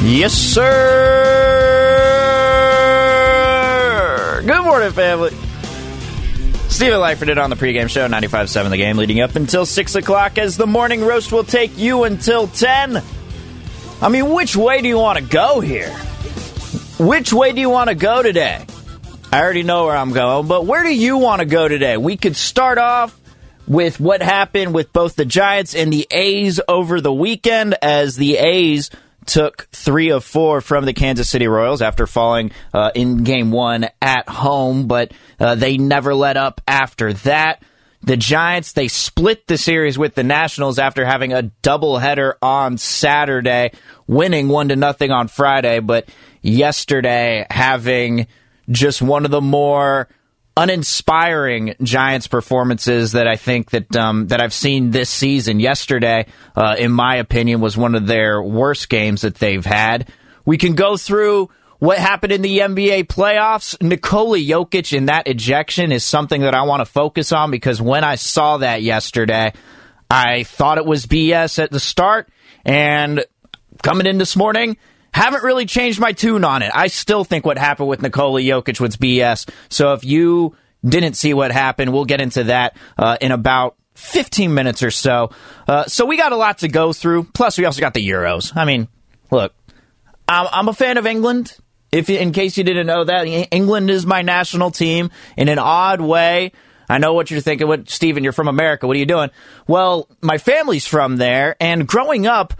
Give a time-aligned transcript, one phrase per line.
[0.00, 0.68] Yes, sir.
[4.46, 5.30] Good morning, family.
[6.68, 10.56] Steven Langford on the pregame show, 95.7 The Game, leading up until 6 o'clock as
[10.56, 13.02] the morning roast will take you until 10.
[14.00, 15.90] I mean, which way do you want to go here?
[17.00, 18.64] Which way do you want to go today?
[19.32, 21.96] I already know where I'm going, but where do you want to go today?
[21.96, 23.18] We could start off
[23.66, 28.36] with what happened with both the Giants and the A's over the weekend as the
[28.36, 28.90] A's
[29.28, 33.88] took three of four from the Kansas City Royals after falling uh, in game one
[34.02, 37.62] at home, but uh, they never let up after that.
[38.02, 43.72] The Giants, they split the series with the Nationals after having a doubleheader on Saturday,
[44.06, 46.08] winning one to nothing on Friday, but
[46.40, 48.28] yesterday having
[48.70, 50.08] just one of the more
[50.58, 55.60] uninspiring Giants performances that I think that um, that I've seen this season.
[55.60, 56.26] Yesterday,
[56.56, 60.08] uh, in my opinion, was one of their worst games that they've had.
[60.44, 63.80] We can go through what happened in the NBA playoffs.
[63.80, 68.02] Nikola Jokic in that ejection is something that I want to focus on because when
[68.02, 69.52] I saw that yesterday,
[70.10, 72.28] I thought it was BS at the start,
[72.64, 73.24] and
[73.84, 74.76] coming in this morning.
[75.12, 76.70] Haven't really changed my tune on it.
[76.74, 79.48] I still think what happened with Nikola Jokic was BS.
[79.68, 84.54] So if you didn't see what happened, we'll get into that uh, in about 15
[84.54, 85.30] minutes or so.
[85.66, 87.24] Uh, so we got a lot to go through.
[87.24, 88.56] Plus, we also got the Euros.
[88.56, 88.88] I mean,
[89.30, 89.52] look,
[90.28, 91.56] I'm, I'm a fan of England.
[91.90, 96.00] If in case you didn't know that, England is my national team in an odd
[96.00, 96.52] way.
[96.88, 97.66] I know what you're thinking.
[97.66, 98.86] What, Steven, you're from America.
[98.86, 99.30] What are you doing?
[99.66, 102.54] Well, my family's from there, and growing up,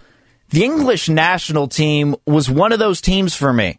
[0.50, 3.78] the English national team was one of those teams for me.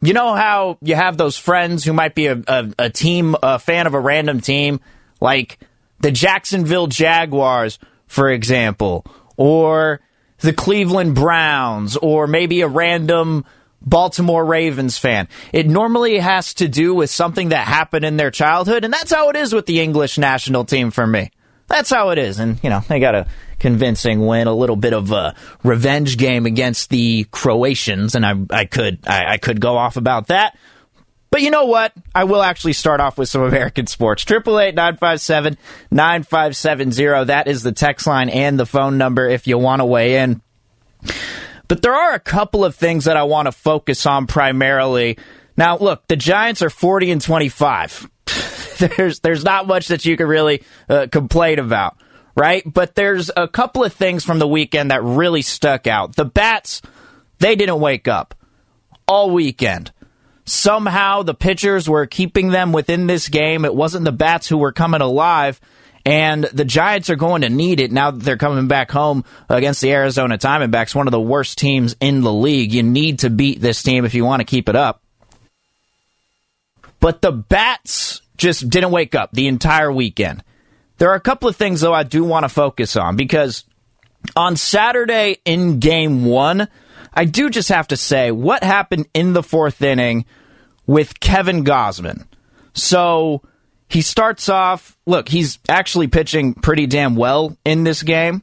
[0.00, 3.58] You know how you have those friends who might be a, a, a, team, a
[3.58, 4.80] fan of a random team,
[5.20, 5.58] like
[6.00, 9.04] the Jacksonville Jaguars, for example,
[9.36, 10.00] or
[10.38, 13.44] the Cleveland Browns, or maybe a random
[13.80, 15.28] Baltimore Ravens fan.
[15.52, 19.30] It normally has to do with something that happened in their childhood, and that's how
[19.30, 21.30] it is with the English national team for me.
[21.66, 22.38] That's how it is.
[22.38, 23.26] And, you know, they got a
[23.58, 28.14] convincing win, a little bit of a revenge game against the Croatians.
[28.14, 30.56] And I, I could, I, I could go off about that.
[31.30, 31.92] But you know what?
[32.14, 34.24] I will actually start off with some American sports.
[34.24, 35.58] Triple eight nine five seven
[35.90, 37.24] nine five seven zero.
[37.24, 40.40] That is the text line and the phone number if you want to weigh in.
[41.68, 45.18] But there are a couple of things that I want to focus on primarily.
[45.56, 48.08] Now, look, the Giants are 40 and 25.
[48.78, 51.96] there's there's not much that you can really uh, complain about,
[52.38, 52.62] right?
[52.64, 56.14] But there's a couple of things from the weekend that really stuck out.
[56.14, 56.80] The bats,
[57.40, 58.34] they didn't wake up
[59.08, 59.90] all weekend.
[60.44, 63.64] Somehow the pitchers were keeping them within this game.
[63.64, 65.60] It wasn't the bats who were coming alive.
[66.06, 69.80] And the Giants are going to need it now that they're coming back home against
[69.82, 72.72] the Arizona Diamondbacks, one of the worst teams in the league.
[72.72, 75.02] You need to beat this team if you want to keep it up.
[77.00, 80.44] But the bats just didn't wake up the entire weekend.
[80.98, 83.64] There are a couple of things, though, I do want to focus on because
[84.36, 86.68] on Saturday in game one,
[87.14, 90.26] I do just have to say what happened in the fourth inning
[90.86, 92.26] with Kevin Gausman.
[92.74, 93.42] So
[93.88, 98.42] he starts off, look, he's actually pitching pretty damn well in this game.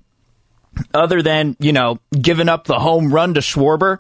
[0.94, 4.00] other than, you know, giving up the home run to Schwarber,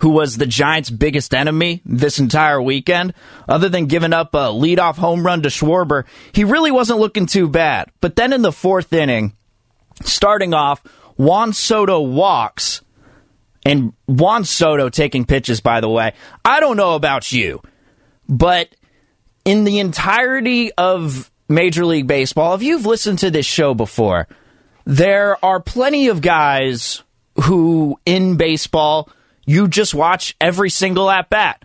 [0.00, 3.14] who was the Giants' biggest enemy this entire weekend,
[3.48, 7.48] other than giving up a leadoff home run to Schwarber, he really wasn't looking too
[7.48, 7.90] bad.
[8.00, 9.34] But then in the fourth inning,
[10.02, 10.82] starting off,
[11.16, 12.82] Juan Soto walks,
[13.64, 16.14] and Juan Soto taking pitches, by the way.
[16.44, 17.60] I don't know about you,
[18.26, 18.74] but
[19.44, 24.28] in the entirety of Major League Baseball, if you've listened to this show before,
[24.86, 27.02] there are plenty of guys
[27.42, 29.10] who in baseball
[29.50, 31.64] you just watch every single at bat.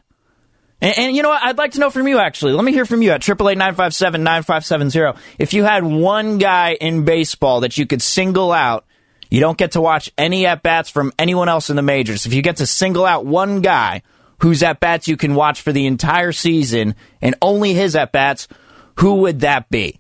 [0.82, 1.44] And, and, you know what?
[1.44, 2.54] I'd like to know from you actually.
[2.54, 7.78] Let me hear from you at 888 If you had one guy in baseball that
[7.78, 8.86] you could single out,
[9.30, 12.26] you don't get to watch any at bats from anyone else in the majors.
[12.26, 14.02] If you get to single out one guy
[14.40, 18.48] whose at bats you can watch for the entire season and only his at bats,
[18.96, 20.00] who would that be?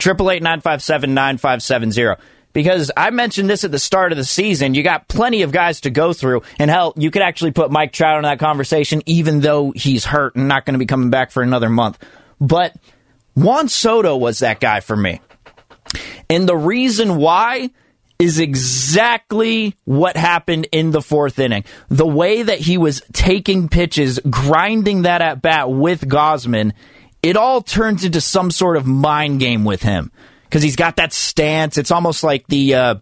[0.00, 0.42] 888
[2.52, 4.74] because I mentioned this at the start of the season.
[4.74, 7.92] You got plenty of guys to go through, and hell, you could actually put Mike
[7.92, 11.30] Trout in that conversation, even though he's hurt and not going to be coming back
[11.30, 11.98] for another month.
[12.40, 12.74] But
[13.34, 15.20] Juan Soto was that guy for me.
[16.28, 17.70] And the reason why
[18.18, 21.64] is exactly what happened in the fourth inning.
[21.88, 26.72] The way that he was taking pitches, grinding that at bat with Gausman,
[27.22, 30.10] it all turns into some sort of mind game with him
[30.48, 31.76] because he's got that stance.
[31.78, 32.94] It's almost like the uh,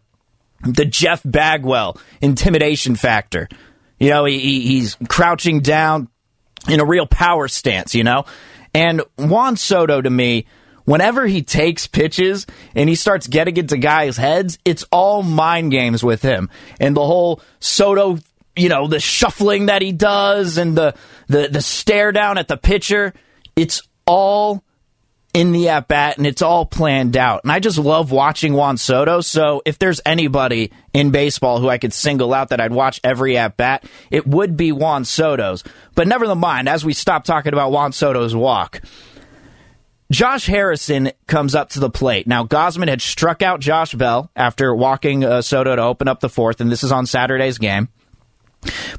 [0.62, 3.48] the Jeff Bagwell intimidation factor.
[3.98, 6.08] You know, he, he's crouching down
[6.68, 7.94] in a real power stance.
[7.94, 8.24] You know,
[8.74, 10.46] and Juan Soto to me
[10.86, 16.02] whenever he takes pitches and he starts getting into guys' heads, it's all mind games
[16.02, 16.48] with him.
[16.80, 18.18] And the whole Soto,
[18.56, 20.94] you know, the shuffling that he does and the
[21.28, 23.12] the, the stare down at the pitcher,
[23.54, 24.62] it's all
[25.36, 27.44] in the at bat and it's all planned out.
[27.44, 29.20] And I just love watching Juan Soto.
[29.20, 33.36] So if there's anybody in baseball who I could single out that I'd watch every
[33.36, 35.62] at bat, it would be Juan Soto's.
[35.94, 38.80] But never mind, as we stop talking about Juan Soto's walk,
[40.10, 42.26] Josh Harrison comes up to the plate.
[42.26, 46.30] Now, Gausman had struck out Josh Bell after walking uh, Soto to open up the
[46.30, 47.90] fourth, and this is on Saturday's game.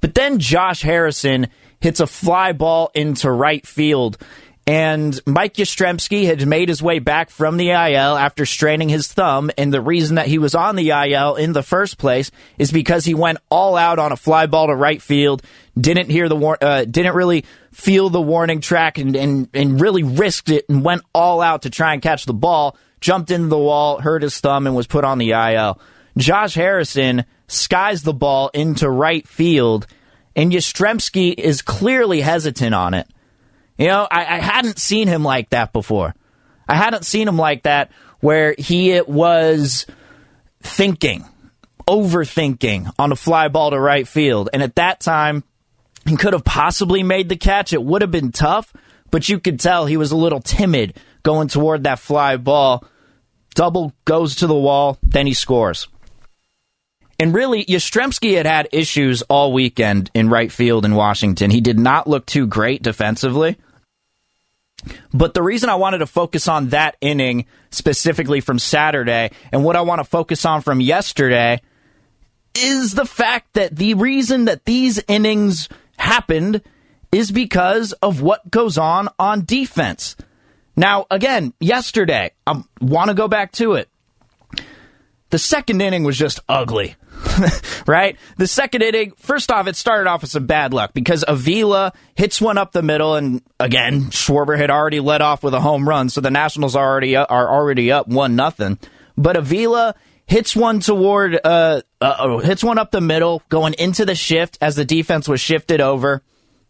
[0.01, 1.47] But then Josh Harrison
[1.79, 4.19] hits a fly ball into right field
[4.67, 9.49] and Mike Yastrzemski had made his way back from the IL after straining his thumb.
[9.57, 13.05] And the reason that he was on the IL in the first place is because
[13.05, 15.41] he went all out on a fly ball to right field,
[15.79, 20.03] didn't hear the war- uh, didn't really feel the warning track, and, and and really
[20.03, 22.75] risked it and went all out to try and catch the ball.
[22.99, 25.79] Jumped into the wall, hurt his thumb, and was put on the IL.
[26.17, 29.87] Josh Harrison skies the ball into right field,
[30.35, 33.07] and Yastrzemski is clearly hesitant on it.
[33.77, 36.15] You know, I, I hadn't seen him like that before.
[36.67, 39.85] I hadn't seen him like that where he was
[40.61, 41.25] thinking,
[41.87, 44.49] overthinking on a fly ball to right field.
[44.51, 45.43] And at that time,
[46.05, 47.73] he could have possibly made the catch.
[47.73, 48.73] It would have been tough,
[49.11, 52.83] but you could tell he was a little timid going toward that fly ball.
[53.53, 55.87] Double goes to the wall, then he scores.
[57.19, 61.49] And really, Yastrzemski had had issues all weekend in right field in Washington.
[61.49, 63.57] He did not look too great defensively.
[65.13, 69.75] But the reason I wanted to focus on that inning specifically from Saturday and what
[69.75, 71.61] I want to focus on from yesterday
[72.55, 76.61] is the fact that the reason that these innings happened
[77.11, 80.15] is because of what goes on on defense.
[80.75, 83.89] Now, again, yesterday, I want to go back to it.
[85.29, 86.95] The second inning was just ugly.
[87.87, 88.17] right?
[88.37, 92.41] The second inning, first off, it started off with some bad luck because Avila hits
[92.41, 96.09] one up the middle, and again, Schwarber had already led off with a home run,
[96.09, 98.77] so the Nationals are already are already up one nothing.
[99.17, 99.95] But Avila
[100.25, 104.57] hits one toward uh, uh, oh, hits one up the middle, going into the shift
[104.61, 106.21] as the defense was shifted over.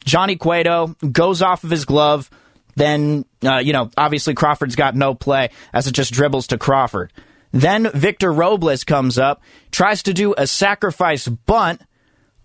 [0.05, 2.29] Johnny Cueto goes off of his glove.
[2.75, 7.11] Then, uh, you know, obviously Crawford's got no play as it just dribbles to Crawford.
[7.51, 11.81] Then Victor Robles comes up, tries to do a sacrifice bunt,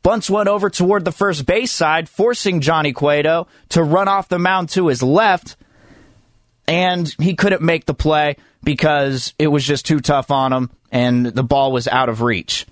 [0.03, 4.39] bunts one over toward the first base side, forcing Johnny Cueto to run off the
[4.39, 5.57] mound to his left.
[6.69, 11.27] And he couldn't make the play because it was just too tough on him and
[11.27, 12.67] the ball was out of reach.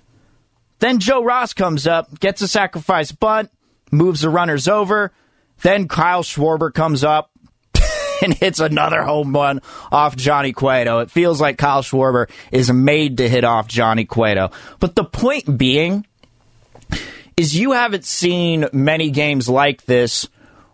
[0.79, 3.51] Then Joe Ross comes up, gets a sacrifice bunt,
[3.91, 5.11] moves the runners over.
[5.61, 7.30] Then Kyle Schwarber comes up,
[8.23, 9.61] and hits another home run
[9.91, 10.99] off Johnny Cueto.
[10.99, 14.51] It feels like Kyle Schwarber is made to hit off Johnny Cueto.
[14.79, 16.05] But the point being
[17.37, 20.27] is you haven't seen many games like this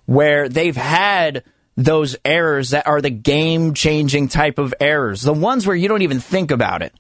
[0.06, 1.44] where they've had
[1.76, 6.02] those errors that are the game changing type of errors, the ones where you don't
[6.02, 6.94] even think about it.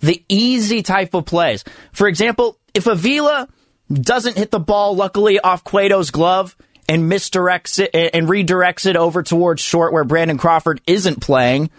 [0.00, 1.64] the easy type of plays.
[1.92, 3.48] For example, if Avila
[3.92, 6.56] doesn't hit the ball, luckily off Cueto's glove,
[6.88, 11.70] and misdirects it and redirects it over towards short where Brandon Crawford isn't playing,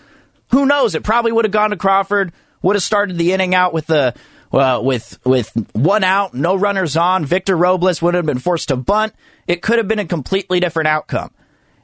[0.52, 0.96] who knows?
[0.96, 2.32] It probably would have gone to Crawford,
[2.62, 4.14] would have started the inning out with the
[4.52, 7.26] uh, with with one out, no runners on.
[7.26, 9.14] Victor Robles would have been forced to bunt.
[9.48, 11.32] It could have been a completely different outcome.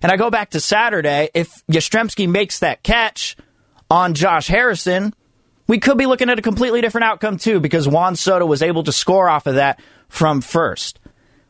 [0.01, 1.29] And I go back to Saturday.
[1.33, 3.35] If Yastrzemski makes that catch
[3.89, 5.13] on Josh Harrison,
[5.67, 8.83] we could be looking at a completely different outcome too, because Juan Soto was able
[8.83, 10.98] to score off of that from first.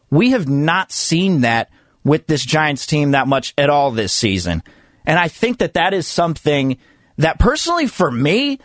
[0.10, 1.70] We have not seen that
[2.04, 4.64] with this Giants team that much at all this season.
[5.06, 6.78] And I think that that is something
[7.18, 8.60] that personally for me,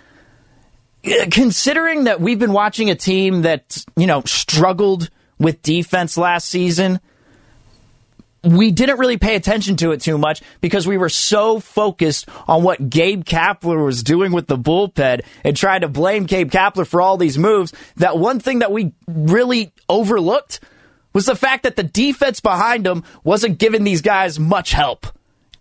[1.31, 7.01] considering that we've been watching a team that, you know, struggled with defense last season,
[8.45, 12.63] we didn't really pay attention to it too much because we were so focused on
[12.63, 17.01] what Gabe Kapler was doing with the bullpen and trying to blame Gabe Kapler for
[17.01, 20.61] all these moves that one thing that we really overlooked
[21.15, 25.07] was the fact that the defense behind him wasn't giving these guys much help.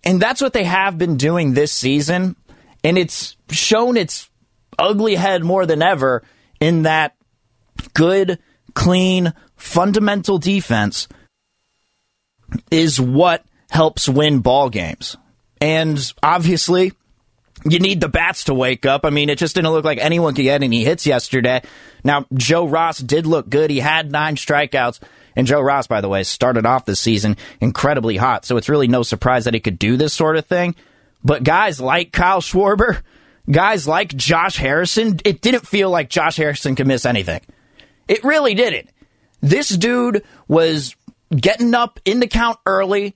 [0.04, 2.36] And that's what they have been doing this season.
[2.84, 4.30] And it's shown its
[4.78, 6.24] ugly head more than ever
[6.60, 7.16] in that
[7.94, 8.40] good,
[8.74, 11.08] clean, fundamental defense
[12.70, 15.16] is what helps win ball games.
[15.62, 16.92] And obviously,
[17.66, 19.06] you need the bats to wake up.
[19.06, 21.62] I mean, it just didn't look like anyone could get any hits yesterday.
[22.04, 23.70] Now, Joe Ross did look good.
[23.70, 25.00] He had nine strikeouts.
[25.36, 28.46] And Joe Ross, by the way, started off this season incredibly hot.
[28.46, 30.76] So it's really no surprise that he could do this sort of thing.
[31.24, 33.02] But guys like Kyle Schwarber,
[33.50, 37.42] guys like Josh Harrison, it didn't feel like Josh Harrison could miss anything.
[38.08, 38.90] It really didn't.
[39.42, 40.96] This dude was
[41.36, 43.16] getting up in the count early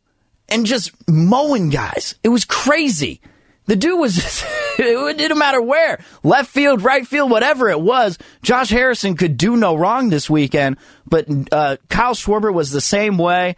[0.49, 2.15] and just mowing guys.
[2.23, 3.21] It was crazy.
[3.67, 4.17] The dude was,
[4.79, 8.17] it didn't matter where, left field, right field, whatever it was.
[8.41, 13.17] Josh Harrison could do no wrong this weekend, but uh, Kyle Schwarber was the same
[13.17, 13.55] way.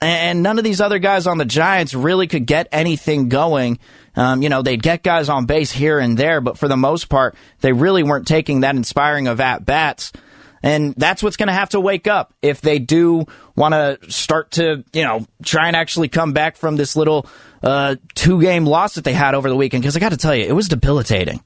[0.00, 3.78] And none of these other guys on the Giants really could get anything going.
[4.16, 7.08] Um, you know, they'd get guys on base here and there, but for the most
[7.08, 10.12] part, they really weren't taking that inspiring of at bats.
[10.60, 14.52] And that's what's going to have to wake up if they do want to start
[14.52, 17.26] to, you know, try and actually come back from this little
[17.62, 19.82] uh, two game loss that they had over the weekend.
[19.82, 21.42] Because I got to tell you, it was debilitating.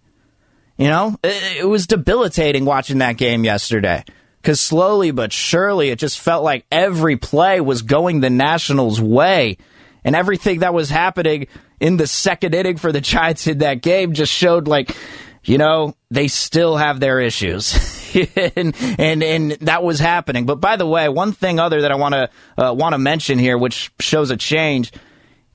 [0.77, 4.05] You know, it, it was debilitating watching that game yesterday.
[4.41, 9.59] Because slowly but surely, it just felt like every play was going the Nationals' way.
[10.05, 11.49] And everything that was happening
[11.81, 14.97] in the second inning for the Giants in that game just showed, like,
[15.43, 17.75] you know, they still have their issues.
[18.37, 20.47] and, and and that was happening.
[20.47, 23.39] But by the way, one thing other that I want to uh, want to mention
[23.39, 24.93] here, which shows a change,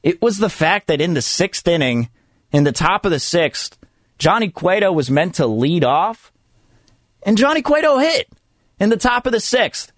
[0.03, 2.10] it was the fact that in the sixth inning,
[2.51, 3.77] in the top of the sixth,
[4.20, 6.32] Johnny Cueto was meant to lead off,
[7.24, 8.30] and Johnny Cueto hit
[8.80, 9.91] in the top of the sixth.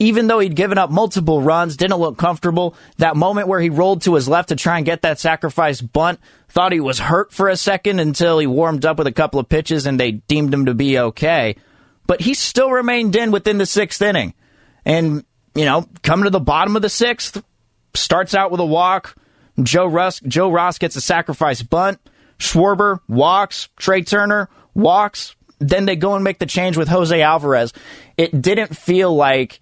[0.00, 2.76] Even though he'd given up multiple runs, didn't look comfortable.
[2.98, 6.20] That moment where he rolled to his left to try and get that sacrifice bunt,
[6.48, 9.48] thought he was hurt for a second until he warmed up with a couple of
[9.48, 11.56] pitches and they deemed him to be okay
[12.08, 14.34] but he still remained in within the sixth inning.
[14.84, 15.24] And,
[15.54, 17.40] you know, coming to the bottom of the sixth,
[17.94, 19.14] starts out with a walk.
[19.62, 22.00] Joe Russ, Joe Ross gets a sacrifice bunt.
[22.38, 23.68] Schwarber walks.
[23.76, 25.36] Trea Turner walks.
[25.58, 27.72] Then they go and make the change with Jose Alvarez.
[28.16, 29.60] It didn't feel like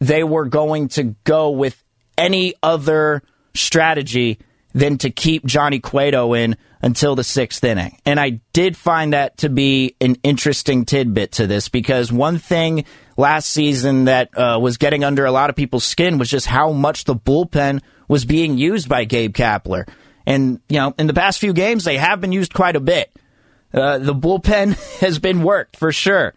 [0.00, 1.82] they were going to go with
[2.18, 3.22] any other
[3.54, 4.38] strategy
[4.72, 7.98] than to keep Johnny Cueto in until the sixth inning.
[8.06, 12.84] And I did find that to be an interesting tidbit to this because one thing
[13.16, 16.72] last season that uh, was getting under a lot of people's skin was just how
[16.72, 19.88] much the bullpen was being used by Gabe Kapler.
[20.26, 23.12] And, you know, in the past few games, they have been used quite a bit.
[23.72, 26.34] Uh, the bullpen has been worked for sure.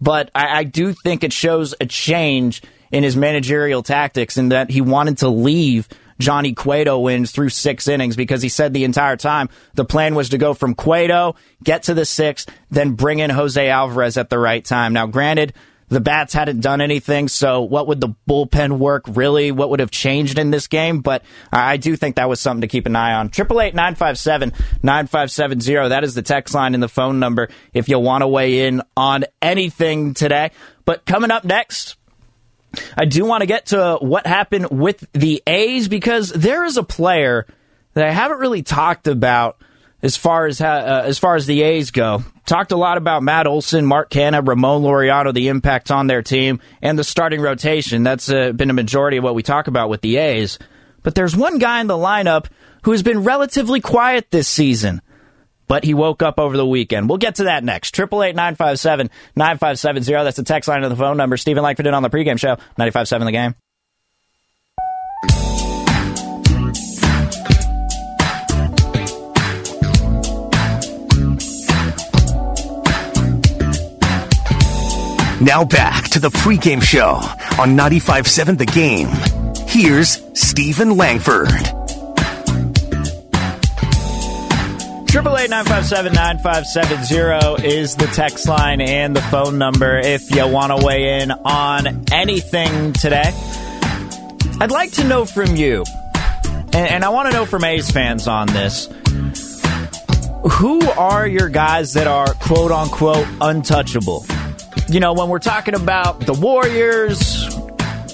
[0.00, 4.70] But I, I do think it shows a change in his managerial tactics in that
[4.70, 5.88] he wanted to leave
[6.20, 10.30] Johnny Cueto wins through six innings because he said the entire time the plan was
[10.30, 11.34] to go from Cueto,
[11.64, 14.92] get to the sixth, then bring in Jose Alvarez at the right time.
[14.92, 15.54] Now, granted,
[15.90, 19.50] the bats hadn't done anything, so what would the bullpen work really?
[19.50, 21.00] What would have changed in this game?
[21.00, 23.28] But I do think that was something to keep an eye on.
[23.28, 24.52] Triple eight nine five seven
[24.84, 25.88] nine five seven zero.
[25.88, 28.82] That is the text line and the phone number if you want to weigh in
[28.96, 30.52] on anything today.
[30.84, 31.96] But coming up next,
[32.96, 36.82] I do want to get to what happened with the A's because there is a
[36.82, 37.46] player
[37.94, 39.60] that I haven't really talked about
[40.02, 42.24] as far as uh, as far as the A's go.
[42.46, 46.60] Talked a lot about Matt Olson, Mark Canha, Ramon Laureano, the impact on their team,
[46.82, 48.02] and the starting rotation.
[48.02, 50.58] That's uh, been a majority of what we talk about with the A's.
[51.02, 52.46] But there's one guy in the lineup
[52.82, 55.02] who has been relatively quiet this season.
[55.70, 57.08] But he woke up over the weekend.
[57.08, 57.94] We'll get to that next.
[57.94, 60.24] 888-957-9570.
[60.24, 61.36] That's the text line of the phone number.
[61.36, 62.56] Steven Langford in on the pregame show.
[62.76, 63.54] 95.7 the game.
[75.40, 77.20] Now back to the pregame show
[77.60, 79.06] on 95.7 The Game.
[79.68, 81.79] Here's Steven Langford.
[85.10, 89.20] Triple eight nine five seven nine five seven zero is the text line and the
[89.22, 93.32] phone number if you want to weigh in on anything today.
[94.60, 95.82] I'd like to know from you,
[96.44, 98.88] and, and I want to know from A's fans on this.
[100.48, 104.24] Who are your guys that are quote unquote untouchable?
[104.88, 107.52] You know, when we're talking about the Warriors,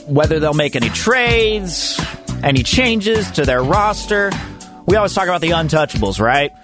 [0.06, 2.00] whether they'll make any trades,
[2.42, 4.32] any changes to their roster,
[4.86, 6.54] we always talk about the untouchables, right?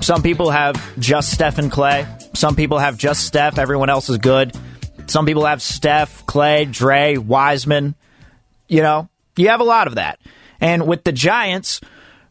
[0.00, 2.06] Some people have just Steph and Clay.
[2.34, 3.58] Some people have just Steph.
[3.58, 4.56] Everyone else is good.
[5.06, 7.94] Some people have Steph, Clay, Dre, Wiseman.
[8.66, 10.18] You know, you have a lot of that.
[10.58, 11.80] And with the Giants,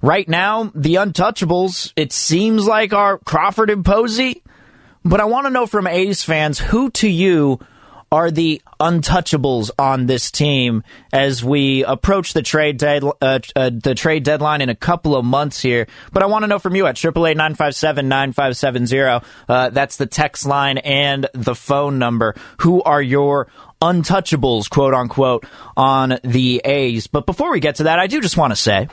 [0.01, 4.41] right now, the untouchables, it seems like are Crawford and Posey.
[5.05, 7.59] But I want to know from A's fans who to you
[8.11, 13.93] are the untouchables on this team as we approach the trade dead, uh, uh, the
[13.95, 15.87] trade deadline in a couple of months here.
[16.11, 18.57] But I want to know from you at triple eight nine five seven nine five
[18.57, 19.21] seven zero.
[19.47, 22.35] Uh, that's the text line and the phone number.
[22.61, 23.47] Who are your
[23.81, 25.45] untouchables, quote unquote,
[25.77, 27.07] on the A's?
[27.07, 28.87] But before we get to that, I do just want to say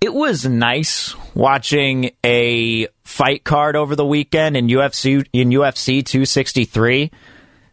[0.00, 7.10] it was nice watching a fight card over the weekend in UFC in UFC 263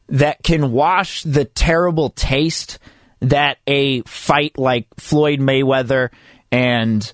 [0.10, 2.80] that can wash the terrible taste
[3.22, 6.10] that a fight like Floyd Mayweather
[6.52, 7.12] and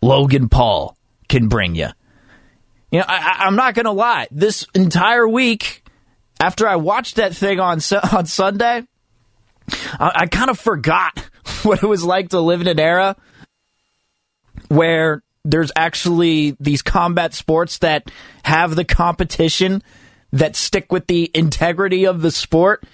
[0.00, 0.96] Logan Paul
[1.28, 1.88] can bring you.
[2.90, 4.28] You know, I, am not going to lie.
[4.30, 5.84] This entire week,
[6.40, 7.80] after I watched that thing on
[8.12, 8.86] on Sunday,
[9.70, 11.18] I, I kind of forgot
[11.62, 13.16] what it was like to live in an era
[14.68, 18.10] where there's actually these combat sports that
[18.44, 19.82] have the competition
[20.32, 22.84] that stick with the integrity of the sport.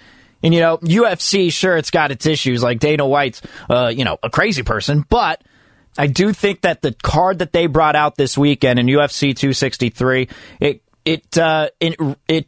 [0.43, 2.61] And, you know, UFC, sure, it's got its issues.
[2.61, 5.05] Like Dana White's, uh, you know, a crazy person.
[5.09, 5.43] But
[5.97, 10.29] I do think that the card that they brought out this weekend in UFC 263,
[10.59, 11.95] it, it, uh, it,
[12.27, 12.47] it,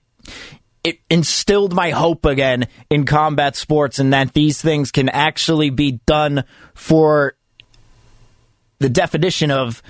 [0.83, 5.99] it instilled my hope again in combat sports and that these things can actually be
[6.05, 7.35] done for
[8.79, 9.81] the definition of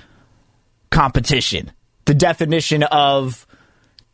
[0.90, 1.72] competition,
[2.06, 3.46] the definition of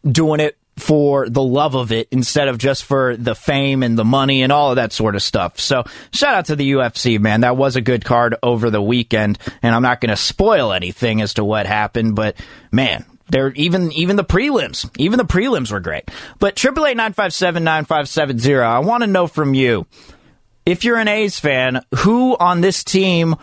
[0.05, 4.05] doing it for the love of it instead of just for the fame and the
[4.05, 5.61] money and all of that sort of stuff.
[5.61, 7.43] So shout out to the UFC, man.
[7.43, 11.21] That was a good card over the weekend, and I'm not going to spoil anything
[11.21, 12.37] as to what happened, but
[12.71, 13.05] man.
[13.31, 16.11] There even even the prelims, even the prelims were great.
[16.39, 18.69] But triple eight nine five seven nine five seven zero.
[18.69, 19.87] I want to know from you,
[20.67, 23.37] if you're an A's fan, who on this team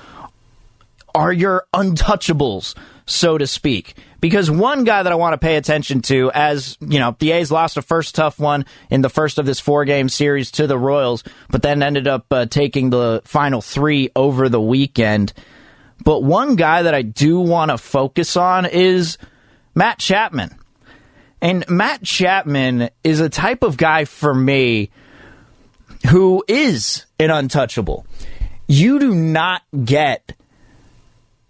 [1.16, 2.76] are your untouchables,
[3.08, 3.96] so to speak?
[4.22, 7.52] Because one guy that I want to pay attention to, as you know, the A's
[7.52, 10.78] lost a first tough one in the first of this four game series to the
[10.78, 15.34] Royals, but then ended up uh, taking the final three over the weekend.
[16.04, 19.18] But one guy that I do want to focus on is
[19.76, 20.56] Matt Chapman.
[21.42, 24.92] And Matt Chapman is a type of guy for me
[26.10, 28.06] who is an untouchable.
[28.68, 30.34] You do not get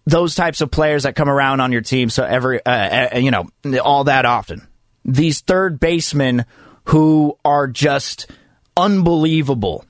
[0.06, 3.32] those types of players that come around on your team so every uh, uh, you
[3.32, 3.48] know
[3.84, 4.68] all that often.
[5.06, 6.46] These third basemen
[6.86, 8.30] who are just
[8.78, 9.86] unbelievable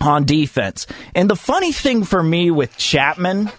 [0.00, 0.86] on defense.
[1.14, 3.50] And the funny thing for me with Chapman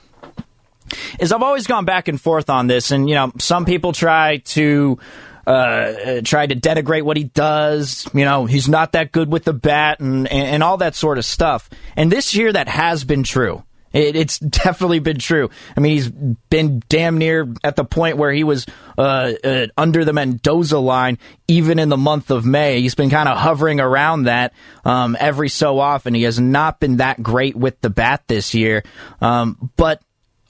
[1.19, 4.37] is I've always gone back and forth on this and you know some people try
[4.37, 4.99] to
[5.45, 8.07] uh, try to denigrate what he does.
[8.13, 11.17] You know, he's not that good with the bat and, and, and all that sort
[11.17, 11.69] of stuff.
[11.95, 13.63] And this year, that has been true.
[13.93, 15.49] It, it's definitely been true.
[15.75, 18.65] I mean, he's been damn near at the point where he was
[18.97, 22.81] uh, uh, under the Mendoza line even in the month of May.
[22.81, 24.53] He's been kind of hovering around that
[24.85, 26.13] um, every so often.
[26.13, 28.83] He has not been that great with the bat this year.
[29.19, 30.01] Um, but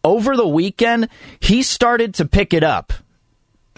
[0.04, 2.94] over the weekend, he started to pick it up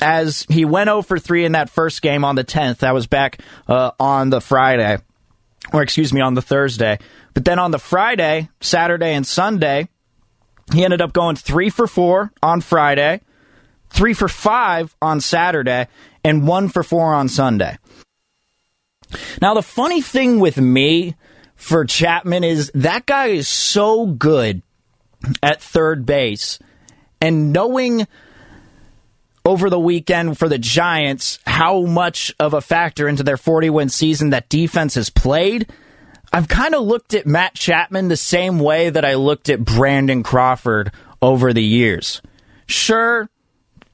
[0.01, 2.79] as he went 0 for 3 in that first game on the 10th.
[2.79, 4.97] That was back uh, on the Friday,
[5.71, 6.99] or excuse me, on the Thursday.
[7.33, 9.89] But then on the Friday, Saturday, and Sunday,
[10.71, 13.21] he ended up going three for four on Friday,
[13.89, 15.87] three for five on Saturday,
[16.23, 17.77] and one for four on Sunday.
[19.41, 21.15] Now, the funny thing with me
[21.55, 24.61] for Chapman is that guy is so good
[25.41, 26.59] at third base,
[27.21, 28.07] and knowing
[29.45, 33.89] over the weekend for the Giants how much of a factor into their 40 win
[33.89, 35.71] season that defense has played.
[36.33, 40.23] I've kind of looked at Matt Chapman the same way that I looked at Brandon
[40.23, 40.91] Crawford
[41.21, 42.23] over the years.
[42.65, 43.29] Sure,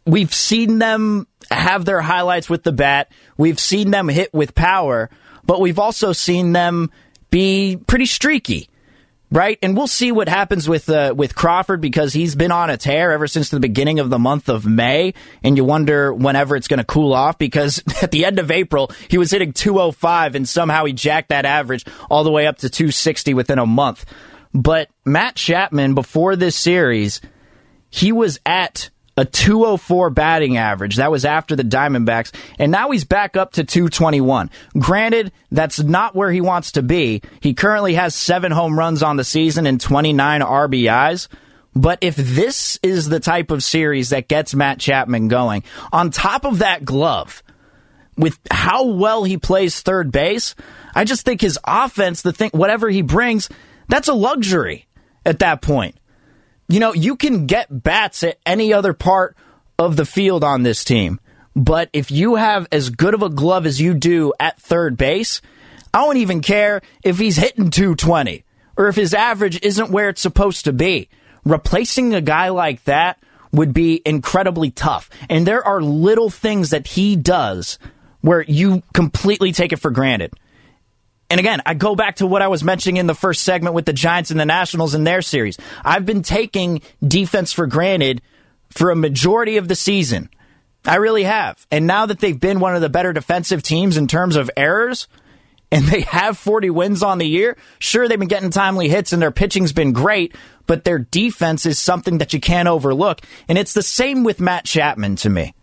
[0.05, 5.09] we've seen them have their highlights with the bat, we've seen them hit with power,
[5.45, 6.91] but we've also seen them
[7.29, 8.68] be pretty streaky
[9.31, 9.57] right?
[9.61, 13.11] And we'll see what happens with uh, with Crawford because he's been on a tear
[13.11, 15.13] ever since the beginning of the month of May,
[15.43, 18.91] and you wonder whenever it's going to cool off because at the end of April
[19.07, 22.69] he was hitting 205 and somehow he jacked that average all the way up to
[22.69, 24.05] 260 within a month.
[24.53, 27.21] But Matt Chapman before this series,
[27.89, 28.89] he was at
[29.19, 30.95] a 204 batting average.
[30.95, 32.33] That was after the Diamondbacks.
[32.57, 34.49] And now he's back up to 221.
[34.77, 37.21] Granted, that's not where he wants to be.
[37.41, 41.27] He currently has seven home runs on the season and 29 RBIs.
[41.75, 46.45] But if this is the type of series that gets Matt Chapman going, on top
[46.45, 47.43] of that glove,
[48.17, 50.55] with how well he plays third base,
[50.95, 53.49] I just think his offense, the thing, whatever he brings,
[53.89, 54.87] that's a luxury
[55.25, 55.97] at that point.
[56.69, 59.35] You know, you can get bats at any other part
[59.79, 61.19] of the field on this team.
[61.55, 65.41] But if you have as good of a glove as you do at third base,
[65.91, 68.45] I don't even care if he's hitting 220
[68.77, 71.09] or if his average isn't where it's supposed to be.
[71.43, 73.17] Replacing a guy like that
[73.51, 75.09] would be incredibly tough.
[75.27, 77.79] And there are little things that he does
[78.21, 80.33] where you completely take it for granted.
[81.29, 83.85] And again, I go back to what I was mentioning in the first segment with
[83.85, 85.57] the Giants and the Nationals in their series.
[85.85, 88.21] I've been taking defense for granted
[88.69, 90.29] for a majority of the season.
[90.85, 91.65] I really have.
[91.71, 95.07] And now that they've been one of the better defensive teams in terms of errors,
[95.71, 99.21] and they have 40 wins on the year, sure, they've been getting timely hits and
[99.21, 103.21] their pitching's been great, but their defense is something that you can't overlook.
[103.47, 105.53] And it's the same with Matt Chapman to me.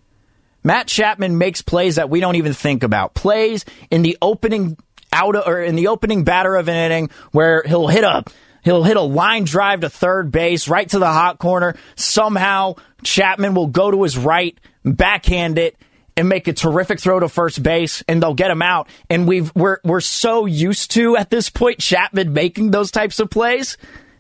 [0.63, 3.15] Matt Chapman makes plays that we don't even think about.
[3.15, 4.77] Plays in the opening
[5.17, 8.25] out of, or in the opening batter of an inning where he'll hit a
[8.63, 11.75] he'll hit a line drive to third base right to the hot corner.
[11.95, 15.77] Somehow Chapman will go to his right, backhand it,
[16.17, 18.89] and make a terrific throw to first base, and they'll get him out.
[19.09, 23.31] And we've we're we're so used to at this point Chapman making those types of
[23.31, 23.79] plays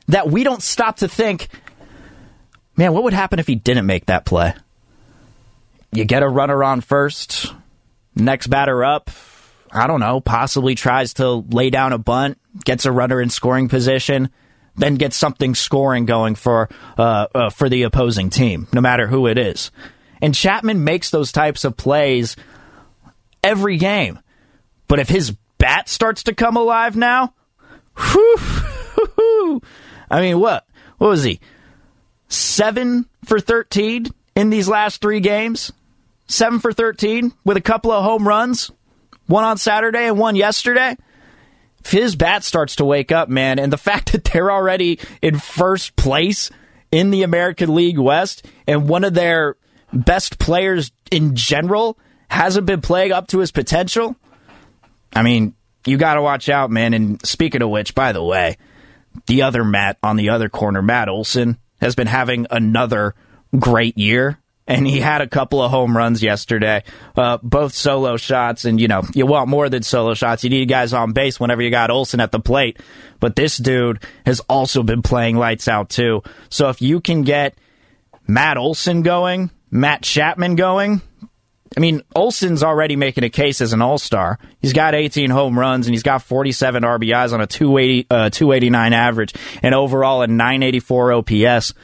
[0.08, 1.48] that we don't stop to think,
[2.76, 4.54] man, what would happen if he didn't make that play?
[5.92, 7.52] You get a runner on first,
[8.14, 9.10] next batter up,
[9.76, 13.68] I don't know, possibly tries to lay down a bunt, gets a runner in scoring
[13.68, 14.30] position,
[14.76, 19.26] then gets something scoring going for uh, uh, for the opposing team, no matter who
[19.26, 19.70] it is.
[20.22, 22.36] And Chapman makes those types of plays
[23.42, 24.18] every game.
[24.88, 27.34] But if his bat starts to come alive now,
[27.96, 29.62] whew, whew,
[30.10, 30.66] I mean, what?
[30.98, 31.40] What was he?
[32.28, 35.72] Seven for 13 in these last three games?
[36.28, 38.70] Seven for 13 with a couple of home runs?
[39.26, 40.96] One on Saturday and one yesterday.
[41.84, 45.38] If his bat starts to wake up, man, and the fact that they're already in
[45.38, 46.50] first place
[46.90, 49.56] in the American League West and one of their
[49.92, 54.16] best players in general hasn't been playing up to his potential,
[55.14, 55.54] I mean,
[55.86, 56.94] you got to watch out, man.
[56.94, 58.56] And speaking of which, by the way,
[59.26, 63.14] the other Matt on the other corner, Matt Olson, has been having another
[63.58, 66.82] great year and he had a couple of home runs yesterday,
[67.16, 68.64] uh, both solo shots.
[68.64, 70.44] And you know, you want more than solo shots.
[70.44, 72.80] You need guys on base whenever you got Olson at the plate.
[73.20, 76.22] But this dude has also been playing lights out too.
[76.48, 77.56] So if you can get
[78.26, 81.00] Matt Olson going, Matt Chapman going.
[81.76, 84.38] I mean, Olson's already making a case as an all star.
[84.60, 88.92] He's got 18 home runs and he's got 47 RBIs on a 280, uh, 289
[88.92, 91.74] average and overall a 984 OPS.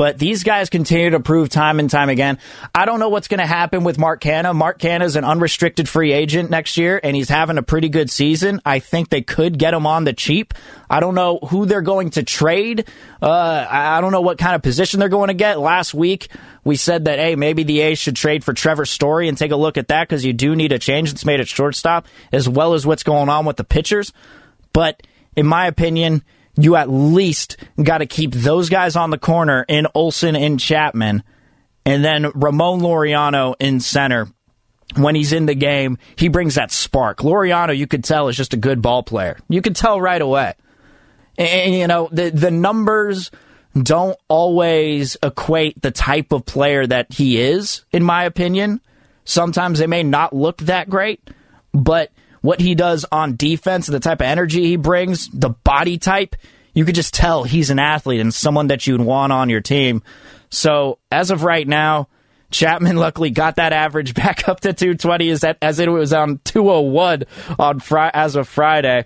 [0.00, 2.38] But these guys continue to prove time and time again.
[2.74, 4.54] I don't know what's going to happen with Mark Canha.
[4.54, 8.08] Mark Canha is an unrestricted free agent next year, and he's having a pretty good
[8.08, 8.62] season.
[8.64, 10.54] I think they could get him on the cheap.
[10.88, 12.88] I don't know who they're going to trade.
[13.20, 15.60] Uh, I don't know what kind of position they're going to get.
[15.60, 16.28] Last week,
[16.64, 19.56] we said that, hey, maybe the A's should trade for Trevor Story and take a
[19.56, 22.72] look at that because you do need a change that's made at shortstop, as well
[22.72, 24.14] as what's going on with the pitchers.
[24.72, 25.02] But
[25.36, 26.24] in my opinion,
[26.62, 31.22] you at least got to keep those guys on the corner in Olson and Chapman,
[31.84, 34.28] and then Ramon Laureano in center.
[34.96, 37.18] When he's in the game, he brings that spark.
[37.18, 39.38] Laureano, you could tell, is just a good ball player.
[39.48, 40.54] You could tell right away.
[41.38, 43.30] And, you know, the, the numbers
[43.80, 48.80] don't always equate the type of player that he is, in my opinion.
[49.24, 51.20] Sometimes they may not look that great,
[51.72, 52.10] but
[52.40, 56.36] what he does on defense, and the type of energy he brings, the body type,
[56.74, 60.02] you could just tell he's an athlete and someone that you'd want on your team.
[60.50, 62.08] So as of right now,
[62.50, 66.40] Chapman luckily got that average back up to 220 as, that, as it was on
[66.44, 67.24] 201
[67.58, 69.04] on fri- as of Friday.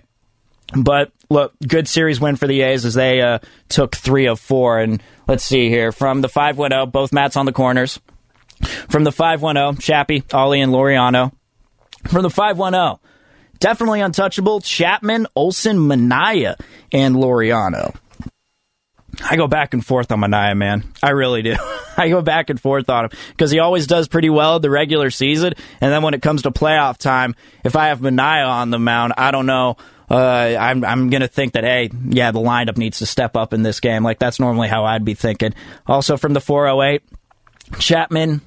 [0.75, 4.79] But look, good series win for the A's as they uh, took three of four.
[4.79, 7.99] And let's see here from the 5 0, both Mats on the corners.
[8.89, 11.31] From the 5 1 0, Chappie, Ollie, and Laureano.
[12.07, 12.99] From the 5 1 0,
[13.59, 16.55] definitely untouchable, Chapman, Olson, Manaea,
[16.91, 17.95] and Laureano.
[19.23, 20.83] I go back and forth on Manaea, man.
[21.01, 21.55] I really do.
[21.97, 25.09] I go back and forth on him because he always does pretty well the regular
[25.09, 28.79] season, and then when it comes to playoff time, if I have Manaea on the
[28.79, 29.77] mound, I don't know.
[30.09, 33.63] Uh, I'm I'm gonna think that hey, yeah, the lineup needs to step up in
[33.63, 34.03] this game.
[34.03, 35.53] Like that's normally how I'd be thinking.
[35.87, 37.01] Also from the 408,
[37.79, 38.41] Chapman,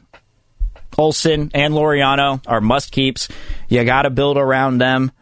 [0.96, 3.28] Olson, and Laureano are must keeps.
[3.68, 5.12] You got to build around them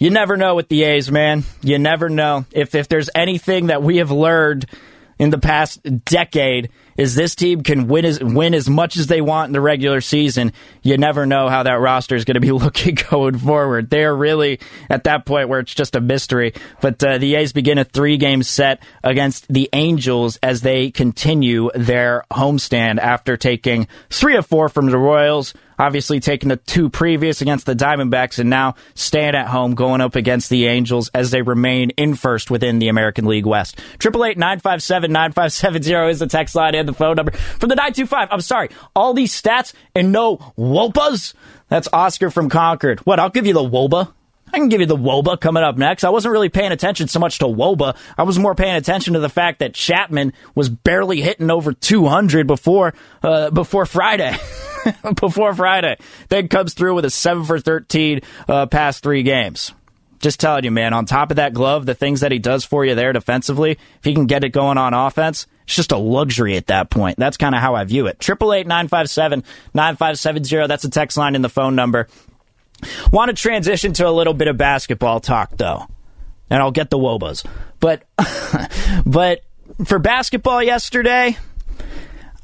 [0.00, 1.44] you never know with the A's, man.
[1.62, 2.46] You never know.
[2.52, 4.64] If if there's anything that we have learned
[5.18, 9.22] in the past decade is this team can win as win as much as they
[9.22, 10.52] want in the regular season.
[10.82, 13.88] You never know how that roster is going to be looking going forward.
[13.88, 14.60] They are really
[14.90, 16.52] at that point where it's just a mystery.
[16.82, 21.70] But uh, the A's begin a three game set against the Angels as they continue
[21.74, 27.40] their homestand after taking three of four from the Royals obviously taking the two previous
[27.40, 31.40] against the Diamondbacks and now staying at home going up against the Angels as they
[31.40, 33.78] remain in first within the American League West.
[33.98, 37.32] 888-957-9570 is the text line and the phone number.
[37.32, 41.32] For the 925, I'm sorry, all these stats and no Wobas?
[41.68, 43.00] That's Oscar from Concord.
[43.00, 44.12] What, I'll give you the Woba.
[44.52, 46.04] I can give you the Woba coming up next.
[46.04, 47.96] I wasn't really paying attention so much to Woba.
[48.16, 52.46] I was more paying attention to the fact that Chapman was barely hitting over 200
[52.46, 54.36] before uh, before Friday.
[55.20, 59.72] before Friday, then comes through with a seven for 13 uh, past three games.
[60.20, 60.92] Just telling you, man.
[60.92, 64.04] On top of that glove, the things that he does for you there defensively, if
[64.04, 67.18] he can get it going on offense, it's just a luxury at that point.
[67.18, 68.20] That's kind of how I view it.
[68.20, 70.66] Triple eight nine five seven nine five seven zero.
[70.66, 72.06] That's a text line in the phone number.
[73.12, 75.86] Want to transition to a little bit of basketball talk, though,
[76.48, 77.44] and I'll get the wobas.
[77.78, 78.04] But,
[79.06, 79.42] but
[79.84, 81.36] for basketball yesterday,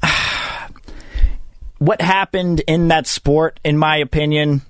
[1.77, 4.61] what happened in that sport, in my opinion,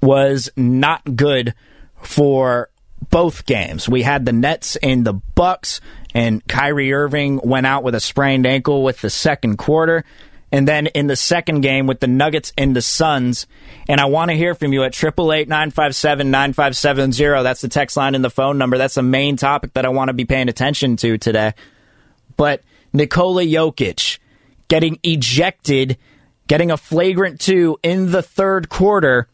[0.00, 1.54] was not good
[2.02, 2.70] for
[3.10, 3.88] both games.
[3.88, 5.80] We had the Nets and the Bucks,
[6.14, 10.04] and Kyrie Irving went out with a sprained ankle with the second quarter.
[10.50, 13.46] And then in the second game with the Nuggets and the Suns.
[13.86, 17.42] And I want to hear from you at 888-957-9570.
[17.42, 18.78] That's the text line and the phone number.
[18.78, 21.52] That's the main topic that I want to be paying attention to today.
[22.36, 24.18] But Nikola Jokic
[24.68, 25.98] getting ejected,
[26.46, 29.28] getting a flagrant two in the third quarter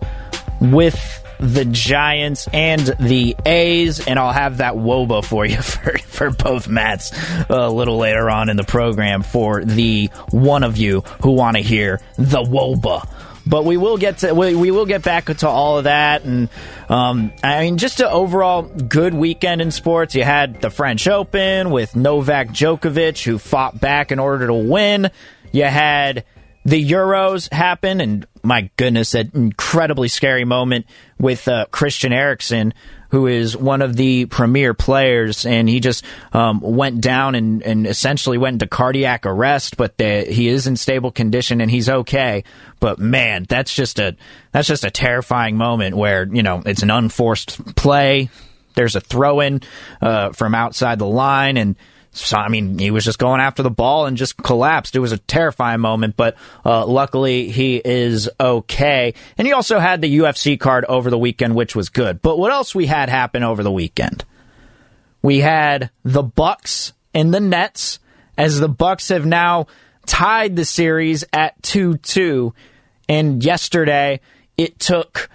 [0.62, 0.96] with
[1.40, 6.68] the Giants and the A's, and I'll have that woba for you for, for both
[6.68, 7.12] Mats
[7.50, 11.64] a little later on in the program for the one of you who want to
[11.64, 13.08] hear the woba.
[13.46, 16.50] But we will get to we, we will get back to all of that, and
[16.88, 20.14] um, I mean just an overall good weekend in sports.
[20.14, 25.10] You had the French Open with Novak Djokovic, who fought back in order to win.
[25.52, 26.26] You had
[26.66, 30.86] the Euros happen, and my goodness, that incredibly scary moment
[31.18, 32.74] with uh, Christian Eriksen,
[33.10, 37.88] who is one of the premier players, and he just um, went down and, and
[37.88, 39.78] essentially went into cardiac arrest.
[39.78, 42.44] But the, he is in stable condition and he's okay.
[42.80, 44.16] But man, that's just a
[44.52, 48.30] that's just a terrifying moment where you know it's an unforced play.
[48.76, 49.62] There's a throw in
[50.02, 51.76] uh, from outside the line and
[52.12, 54.96] So, I mean, he was just going after the ball and just collapsed.
[54.96, 59.14] It was a terrifying moment, but uh, luckily he is okay.
[59.38, 62.22] And he also had the UFC card over the weekend, which was good.
[62.22, 64.26] But what else we had happen over the weekend?
[65.22, 68.00] We had the Bucks and the Nets,
[68.38, 69.68] as the Bucks have now
[70.06, 72.54] tied the series at 2-2.
[73.08, 74.22] And yesterday,
[74.58, 75.30] it took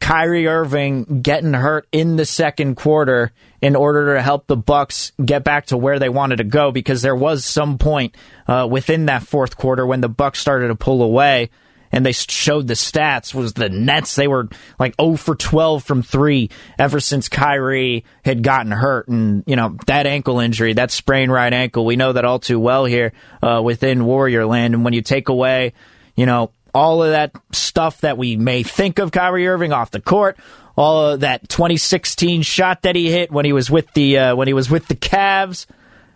[0.00, 5.44] Kyrie Irving getting hurt in the second quarter in order to help the Bucks get
[5.44, 8.16] back to where they wanted to go because there was some point
[8.48, 11.50] uh, within that fourth quarter when the Bucks started to pull away
[11.92, 14.14] and they showed the stats was the Nets.
[14.14, 19.44] They were like 0 for 12 from 3 ever since Kyrie had gotten hurt and
[19.46, 21.84] you know that ankle injury that sprained right ankle.
[21.84, 24.74] We know that all too well here uh, within Warrior land.
[24.74, 25.72] And when you take away
[26.16, 30.00] you know all of that stuff that we may think of Kyrie Irving off the
[30.00, 30.38] court
[30.80, 34.48] all of that 2016 shot that he hit when he was with the uh, when
[34.48, 35.66] he was with the Cavs.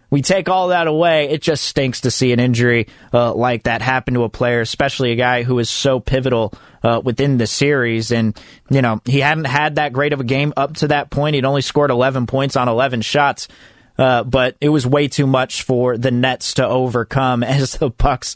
[0.08, 1.28] We take all that away.
[1.30, 5.10] It just stinks to see an injury uh, like that happen to a player, especially
[5.10, 8.10] a guy who is so pivotal uh, within the series.
[8.10, 8.40] And
[8.70, 11.34] you know he hadn't had that great of a game up to that point.
[11.34, 13.48] He'd only scored 11 points on 11 shots.
[13.96, 18.34] Uh, but it was way too much for the Nets to overcome as the Bucks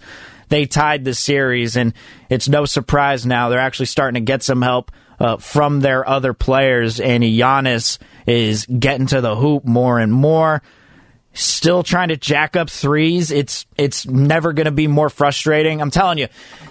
[0.48, 1.94] they tied the series, and
[2.28, 6.32] it's no surprise now they're actually starting to get some help uh, from their other
[6.32, 10.62] players, and Giannis is getting to the hoop more and more.
[11.34, 13.30] Still trying to jack up threes.
[13.30, 15.80] It's it's never going to be more frustrating.
[15.80, 16.28] I'm telling you,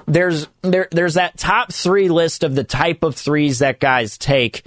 [0.08, 4.66] there's there there's that top three list of the type of threes that guys take.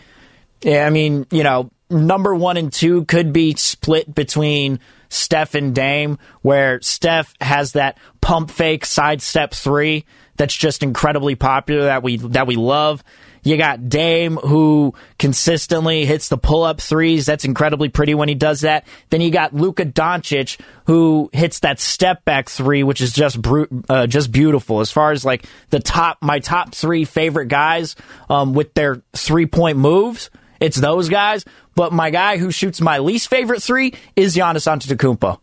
[0.64, 6.18] I mean, you know, number one and two could be split between Steph and Dame,
[6.40, 12.46] where Steph has that pump fake sidestep three that's just incredibly popular that we that
[12.46, 13.05] we love.
[13.42, 17.27] You got Dame who consistently hits the pull up threes.
[17.27, 18.87] That's incredibly pretty when he does that.
[19.11, 23.38] Then you got Luka Doncic who hits that step back three, which is just
[23.88, 24.81] uh, just beautiful.
[24.81, 27.96] As far as like the top, my top three favorite guys
[28.29, 31.44] um, with their three point moves, it's those guys.
[31.75, 35.40] But my guy who shoots my least favorite three is Giannis Antetokounmpo.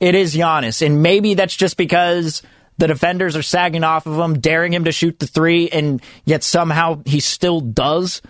[0.00, 2.42] It is Giannis, and maybe that's just because
[2.78, 6.42] the defenders are sagging off of him, daring him to shoot the three, and yet
[6.42, 8.22] somehow he still does,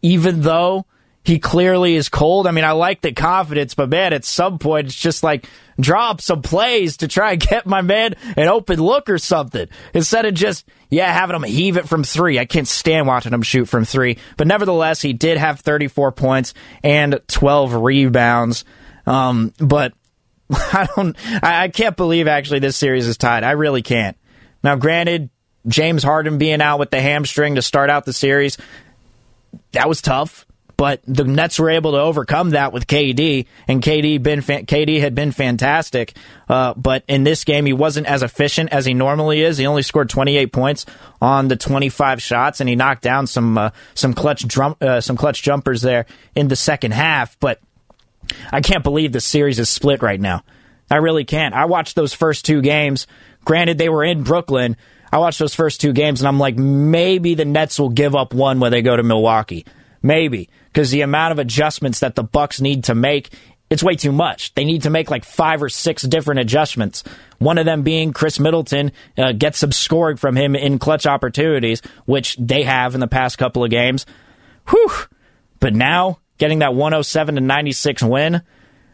[0.00, 0.86] even though
[1.22, 2.46] he clearly is cold.
[2.46, 5.46] I mean, I like the confidence, but man, at some point, it's just like
[5.78, 10.24] drop some plays to try and get my man an open look or something instead
[10.24, 12.38] of just, yeah, having him heave it from three.
[12.38, 14.18] I can't stand watching him shoot from three.
[14.36, 18.64] But nevertheless, he did have 34 points and 12 rebounds.
[19.06, 19.94] Um, but
[20.50, 21.16] I don't.
[21.42, 23.44] I, I can't believe actually this series is tied.
[23.44, 24.16] I really can't.
[24.62, 25.30] Now, granted,
[25.66, 28.58] James Harden being out with the hamstring to start out the series,
[29.72, 30.46] that was tough.
[30.80, 34.98] But the Nets were able to overcome that with KD, and KD been fa- KD
[34.98, 36.16] had been fantastic.
[36.48, 39.58] Uh, but in this game, he wasn't as efficient as he normally is.
[39.58, 40.86] He only scored 28 points
[41.20, 45.18] on the 25 shots, and he knocked down some uh, some clutch drum, uh, some
[45.18, 47.38] clutch jumpers there in the second half.
[47.40, 47.60] But
[48.50, 50.44] I can't believe the series is split right now.
[50.90, 51.54] I really can't.
[51.54, 53.06] I watched those first two games.
[53.44, 54.78] Granted, they were in Brooklyn.
[55.12, 58.32] I watched those first two games, and I'm like, maybe the Nets will give up
[58.32, 59.66] one when they go to Milwaukee.
[60.02, 63.30] Maybe because the amount of adjustments that the Bucks need to make,
[63.70, 64.54] it's way too much.
[64.54, 67.04] They need to make like five or six different adjustments.
[67.38, 71.82] One of them being Khris Middleton uh, gets some scoring from him in clutch opportunities,
[72.04, 74.06] which they have in the past couple of games.
[74.68, 74.90] Whew!
[75.60, 78.42] But now getting that 107 to 96 win.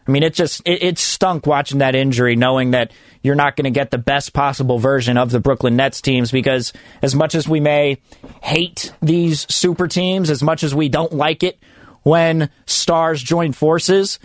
[0.07, 2.91] I mean, it just it, it stunk watching that injury, knowing that
[3.21, 6.31] you're not going to get the best possible version of the Brooklyn Nets teams.
[6.31, 7.97] Because as much as we may
[8.41, 11.59] hate these super teams, as much as we don't like it
[12.03, 14.19] when stars join forces,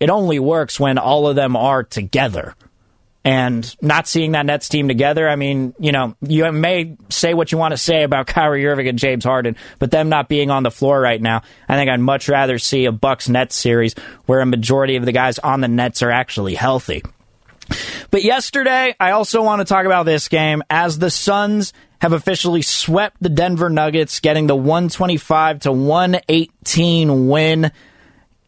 [0.00, 2.54] it only works when all of them are together
[3.24, 5.28] and not seeing that Nets team together.
[5.28, 8.88] I mean, you know, you may say what you want to say about Kyrie Irving
[8.88, 12.00] and James Harden, but them not being on the floor right now, I think I'd
[12.00, 13.94] much rather see a Bucks Nets series
[14.26, 17.02] where a majority of the guys on the Nets are actually healthy.
[18.10, 22.62] But yesterday, I also want to talk about this game as the Suns have officially
[22.62, 27.72] swept the Denver Nuggets, getting the 125 to 118 win.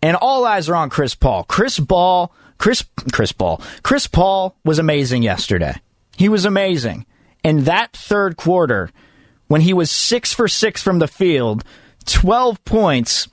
[0.02, 1.44] And all eyes are on Chris Paul.
[1.44, 3.62] Chris Paul Chris Chris Paul.
[3.82, 5.74] Chris Paul was amazing yesterday.
[6.16, 7.06] He was amazing.
[7.42, 8.90] In that third quarter,
[9.48, 11.64] when he was six for six from the field,
[12.04, 13.28] twelve points.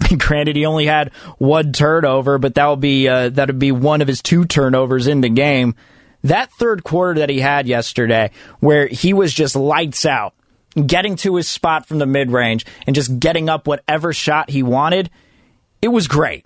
[0.18, 4.02] Granted, he only had one turnover, but that would be uh, that would be one
[4.02, 5.76] of his two turnovers in the game.
[6.24, 10.34] That third quarter that he had yesterday, where he was just lights out,
[10.74, 14.64] getting to his spot from the mid range and just getting up whatever shot he
[14.64, 15.08] wanted,
[15.80, 16.44] it was great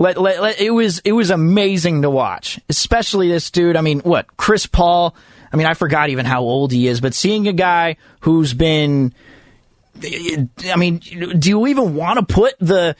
[0.00, 3.76] Let, let, let, it was it was amazing to watch, especially this dude.
[3.76, 5.14] I mean, what Chris Paul?
[5.52, 9.12] I mean, I forgot even how old he is, but seeing a guy who's been,
[10.02, 10.98] I mean,
[11.38, 12.96] do you even want to put the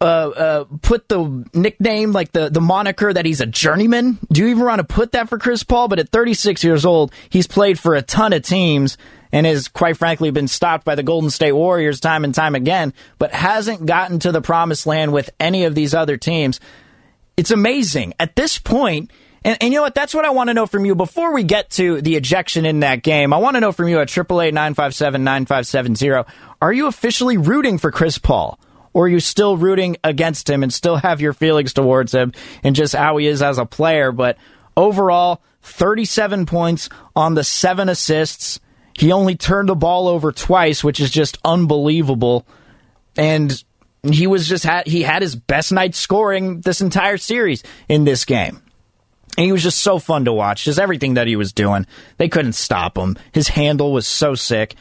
[0.00, 4.20] uh, uh, put the nickname, like the, the moniker that he's a journeyman?
[4.30, 5.88] Do you even want to put that for Chris Paul?
[5.88, 8.96] But at 36 years old, he's played for a ton of teams
[9.34, 12.94] and has, quite frankly, been stopped by the Golden State Warriors time and time again,
[13.18, 16.60] but hasn't gotten to the promised land with any of these other teams.
[17.36, 18.14] It's amazing.
[18.20, 19.10] At this point,
[19.44, 19.96] and, and, you know what?
[19.96, 20.94] That's what I want to know from you.
[20.94, 23.98] Before we get to the ejection in that game, I want to know from you
[23.98, 26.32] at 888 957 9570
[26.62, 28.58] are you officially rooting for Chris Paul?
[28.92, 32.32] Or are you still rooting against him and still have your feelings towards him
[32.62, 34.12] and just how he is as a player?
[34.12, 34.38] But
[34.76, 38.60] overall, 37 points on the seven assists.
[38.98, 42.46] He only turned the ball over twice, which is just unbelievable.
[43.16, 43.62] And
[44.02, 48.24] he was just had he had his best night scoring this entire series in this
[48.24, 48.60] game.
[49.36, 50.64] And he was just so fun to watch.
[50.64, 51.86] Just everything that he was doing.
[52.18, 53.16] They couldn't stop him.
[53.32, 54.76] His handle was so sick.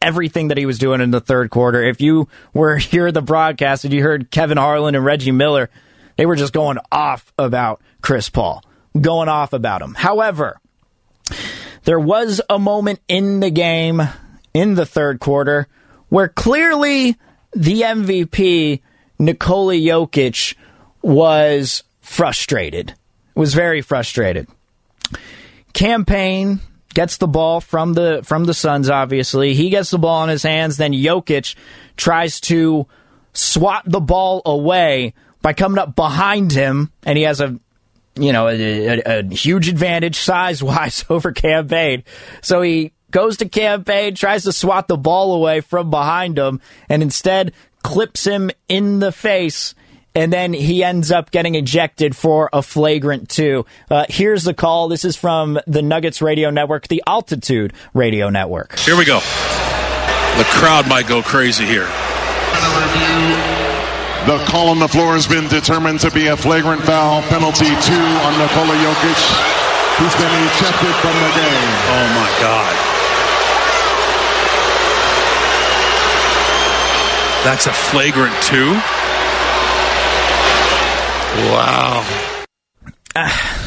[0.00, 1.82] Everything that he was doing in the third quarter.
[1.82, 5.68] If you were here at the broadcast and you heard Kevin Harlan and Reggie Miller,
[6.16, 8.62] they were just going off about Chris Paul.
[9.00, 9.94] Going off about him.
[9.94, 10.60] However,
[11.88, 14.02] there was a moment in the game
[14.52, 15.66] in the third quarter
[16.10, 17.16] where clearly
[17.54, 18.82] the MVP,
[19.18, 20.54] Nikola Jokic,
[21.00, 22.92] was frustrated
[23.34, 24.48] was very frustrated.
[25.72, 26.60] Cam Payne
[26.92, 28.90] gets the ball from the from the Suns.
[28.90, 30.76] Obviously, he gets the ball in his hands.
[30.76, 31.54] Then Jokic
[31.96, 32.86] tries to
[33.32, 37.58] swat the ball away by coming up behind him, and he has a
[38.18, 42.04] you know a, a, a huge advantage size wise over Cam Payne.
[42.42, 46.60] So he goes to Cam Payne, tries to swat the ball away from behind him,
[46.88, 47.52] and instead
[47.82, 49.74] clips him in the face
[50.14, 53.64] and then he ends up getting ejected for a flagrant two.
[53.88, 54.88] Uh, here's the call.
[54.88, 58.76] This is from the Nuggets radio network, the Altitude radio network.
[58.80, 59.20] Here we go.
[59.20, 61.88] The crowd might go crazy here.
[64.28, 68.04] The call on the floor has been determined to be a flagrant foul penalty two
[68.28, 69.22] on Nikola Jokic.
[69.96, 71.72] He's been ejected from the game.
[71.88, 72.74] Oh my God.
[77.42, 78.74] That's a flagrant two?
[81.48, 82.04] Wow.
[83.16, 83.57] Ah.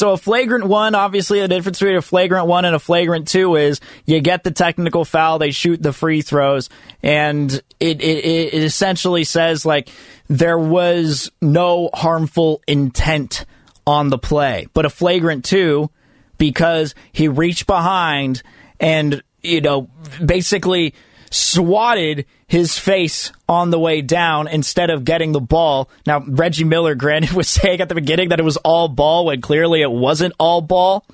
[0.00, 3.56] So a flagrant one, obviously, the difference between a flagrant one and a flagrant two
[3.56, 6.70] is you get the technical foul, they shoot the free throws,
[7.02, 9.90] and it, it, it essentially says like
[10.26, 13.44] there was no harmful intent
[13.86, 14.68] on the play.
[14.72, 15.90] But a flagrant two,
[16.38, 18.42] because he reached behind
[18.80, 19.90] and you know
[20.24, 20.94] basically
[21.30, 25.88] swatted his face on the way down instead of getting the ball.
[26.06, 29.40] Now, Reggie Miller, granted, was saying at the beginning that it was all ball when
[29.40, 31.04] clearly it wasn't all ball.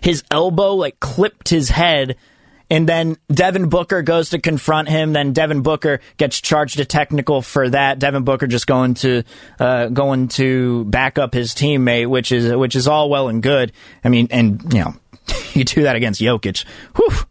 [0.00, 2.16] His elbow, like, clipped his head.
[2.70, 5.14] And then Devin Booker goes to confront him.
[5.14, 7.98] Then Devin Booker gets charged a technical for that.
[7.98, 9.22] Devin Booker just going to
[9.58, 13.72] uh, going to back up his teammate, which is which is all well and good.
[14.04, 14.94] I mean, and you know,
[15.54, 16.66] you do that against Jokic.
[16.96, 17.26] Whew,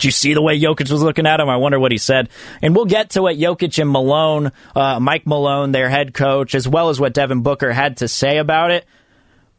[0.00, 1.50] did you see the way Jokic was looking at him?
[1.50, 2.30] I wonder what he said.
[2.62, 6.66] And we'll get to what Jokic and Malone, uh, Mike Malone, their head coach, as
[6.66, 8.86] well as what Devin Booker had to say about it.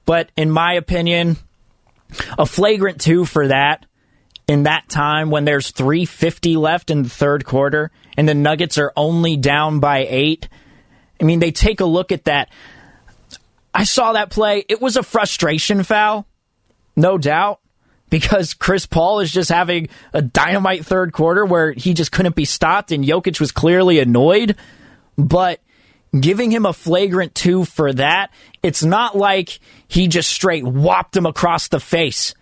[0.03, 1.37] But in my opinion,
[2.39, 3.85] a flagrant two for that
[4.47, 8.91] in that time when there's 350 left in the third quarter and the Nuggets are
[8.97, 10.49] only down by eight.
[11.21, 12.49] I mean, they take a look at that.
[13.75, 14.65] I saw that play.
[14.67, 16.25] It was a frustration foul,
[16.95, 17.60] no doubt
[18.11, 22.45] because Chris Paul is just having a dynamite third quarter where he just couldn't be
[22.45, 24.55] stopped and Jokic was clearly annoyed.
[25.17, 25.61] But
[26.17, 28.31] giving him a flagrant two for that,
[28.61, 32.35] it's not like he just straight whopped him across the face.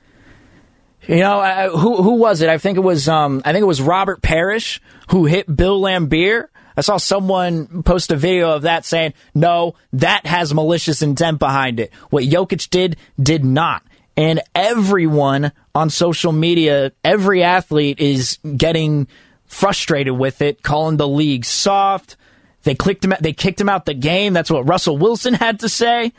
[1.07, 2.49] You know, uh, who who was it?
[2.49, 6.47] I think it was um, I think it was Robert Parish who hit Bill Laimbeer.
[6.75, 11.79] I saw someone post a video of that saying, "No, that has malicious intent behind
[11.79, 11.93] it.
[12.09, 13.83] What Jokic did did not."
[14.17, 19.07] And everyone on social media, every athlete is getting
[19.45, 22.17] frustrated with it, calling the league soft.
[22.63, 23.13] They clicked him.
[23.21, 24.33] They kicked him out the game.
[24.33, 26.13] That's what Russell Wilson had to say.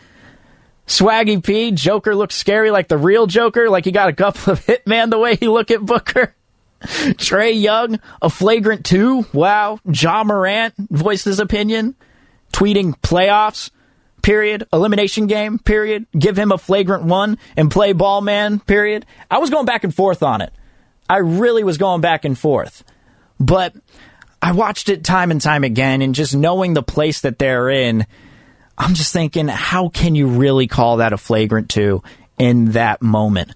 [0.86, 4.60] Swaggy P, Joker looks scary like the real Joker, like he got a couple of
[4.66, 6.34] hitman the way he look at Booker.
[6.82, 9.26] Trae Young, a flagrant two.
[9.32, 9.78] Wow.
[9.84, 11.94] Ja Morant voiced his opinion,
[12.52, 13.70] tweeting playoffs
[14.22, 14.66] period.
[14.72, 16.06] Elimination game, period.
[16.18, 19.06] Give him a flagrant one and play ball man, period.
[19.30, 20.52] I was going back and forth on it.
[21.08, 22.84] I really was going back and forth.
[23.38, 23.74] But
[24.42, 28.06] I watched it time and time again, and just knowing the place that they're in,
[28.78, 32.02] I'm just thinking, how can you really call that a flagrant two
[32.38, 33.52] in that moment?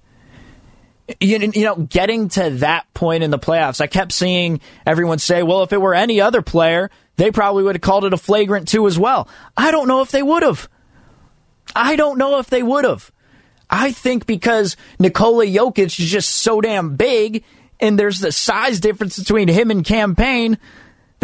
[1.21, 5.43] You, you know, getting to that point in the playoffs, I kept seeing everyone say,
[5.43, 8.69] well, if it were any other player, they probably would have called it a flagrant
[8.69, 9.29] two as well.
[9.57, 10.69] I don't know if they would have.
[11.77, 13.13] I don't know if they would have.
[13.69, 17.45] I think because Nikola Jokic is just so damn big
[17.81, 20.59] and there's the size difference between him and Cam Payne.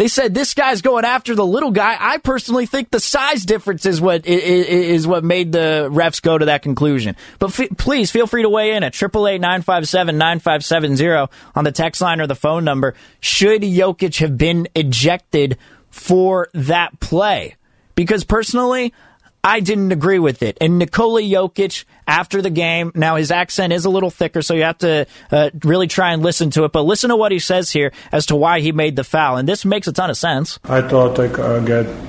[0.01, 1.95] They said this guy's going after the little guy.
[1.99, 6.45] I personally think the size difference is what is what made the refs go to
[6.45, 7.15] that conclusion.
[7.37, 10.39] But f- please feel free to weigh in at triple eight nine five seven nine
[10.39, 12.95] five seven zero on the text line or the phone number.
[13.19, 15.59] Should Jokic have been ejected
[15.91, 17.55] for that play?
[17.93, 18.95] Because personally,
[19.43, 20.57] I didn't agree with it.
[20.61, 24.63] And Nikola Jokic, after the game, now his accent is a little thicker, so you
[24.63, 26.71] have to uh, really try and listen to it.
[26.71, 29.47] But listen to what he says here as to why he made the foul, and
[29.47, 30.59] this makes a ton of sense.
[30.65, 31.31] I thought I.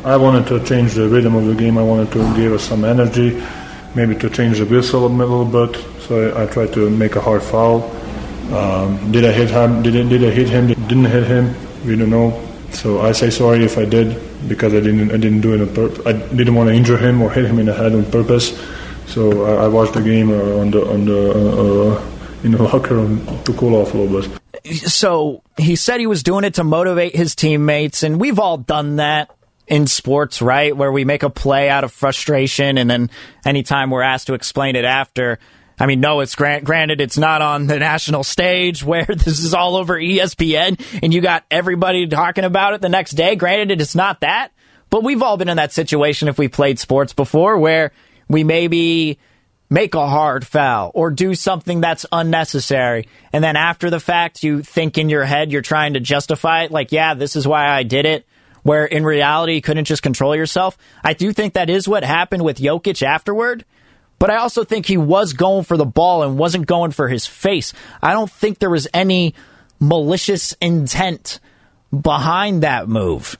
[0.04, 1.78] I wanted to change the rhythm of the game.
[1.78, 3.42] I wanted to give us some energy,
[3.94, 5.76] maybe to change the whistle a little bit.
[6.02, 7.84] So I, I tried to make a hard foul.
[8.52, 9.82] Um, did I hit him?
[9.82, 10.66] Did I, did I hit him?
[10.66, 11.54] Didn't hit him?
[11.86, 12.46] We don't know.
[12.72, 15.74] So I say sorry if I did because I didn't I didn't do it on
[15.74, 16.06] purpose.
[16.06, 18.58] I didn't want to injure him or hit him in the head on purpose.
[19.06, 22.62] So I, I watched the game uh, on the on the uh, uh, in the
[22.62, 24.88] locker room to cool off a little bit.
[24.88, 28.96] So he said he was doing it to motivate his teammates, and we've all done
[28.96, 29.34] that
[29.66, 30.76] in sports, right?
[30.76, 33.10] Where we make a play out of frustration, and then
[33.44, 35.38] anytime we're asked to explain it after,
[35.82, 39.52] I mean, no, it's grant, granted it's not on the national stage where this is
[39.52, 43.34] all over ESPN and you got everybody talking about it the next day.
[43.34, 44.52] Granted, it's not that,
[44.90, 47.90] but we've all been in that situation if we played sports before where
[48.28, 49.18] we maybe
[49.70, 53.08] make a hard foul or do something that's unnecessary.
[53.32, 56.70] And then after the fact, you think in your head you're trying to justify it
[56.70, 58.24] like, yeah, this is why I did it.
[58.62, 60.78] Where in reality, you couldn't just control yourself.
[61.02, 63.64] I do think that is what happened with Jokic afterward.
[64.22, 67.26] But I also think he was going for the ball and wasn't going for his
[67.26, 67.72] face.
[68.00, 69.34] I don't think there was any
[69.80, 71.40] malicious intent
[71.90, 73.36] behind that move.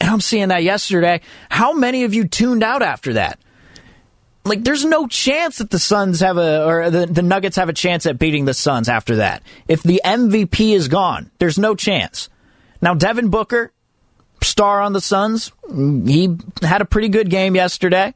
[0.00, 1.20] And I'm seeing that yesterday.
[1.50, 3.38] How many of you tuned out after that?
[4.42, 7.74] Like, there's no chance that the Suns have a, or the, the Nuggets have a
[7.74, 9.42] chance at beating the Suns after that.
[9.68, 12.30] If the MVP is gone, there's no chance.
[12.80, 13.70] Now, Devin Booker,
[14.42, 18.14] star on the Suns, he had a pretty good game yesterday.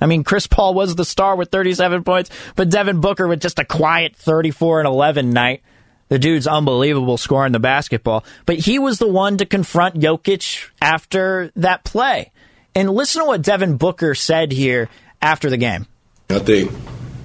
[0.00, 3.58] I mean, Chris Paul was the star with 37 points, but Devin Booker with just
[3.58, 5.62] a quiet 34 and 11 night.
[6.08, 8.24] The dude's unbelievable scoring the basketball.
[8.44, 12.32] But he was the one to confront Jokic after that play.
[12.74, 14.88] And listen to what Devin Booker said here
[15.22, 15.86] after the game.
[16.28, 16.72] I think,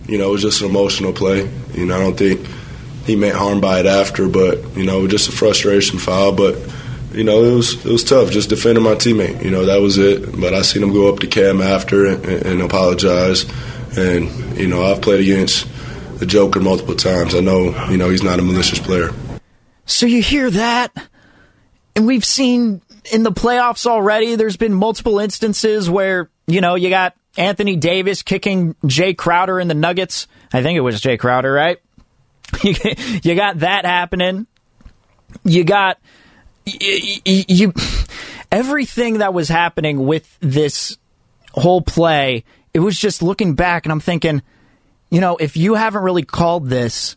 [0.07, 1.49] you know, it was just an emotional play.
[1.73, 2.45] You know, I don't think
[3.05, 6.33] he meant harm by it after, but, you know, just a frustration foul.
[6.33, 6.55] But
[7.15, 9.43] you know, it was it was tough just defending my teammate.
[9.43, 10.39] You know, that was it.
[10.39, 13.45] But I seen him go up to Cam after and, and apologize.
[13.97, 15.67] And you know, I've played against
[16.19, 17.33] the Joker multiple times.
[17.33, 19.11] I know, you know, he's not a malicious player.
[19.85, 20.91] So you hear that,
[21.95, 24.35] and we've seen in the playoffs already.
[24.35, 29.67] There's been multiple instances where you know you got Anthony Davis kicking Jae Crowder in
[29.69, 30.27] the Nuggets.
[30.51, 31.77] I think it was Jae Crowder, right?
[32.63, 34.47] you got that happening.
[35.43, 35.97] You got
[36.65, 37.73] you,
[38.51, 40.97] everything that was happening with this
[41.53, 42.43] whole play,
[42.73, 44.41] it was just looking back and I'm thinking,
[45.09, 47.15] you know, if you haven't really called this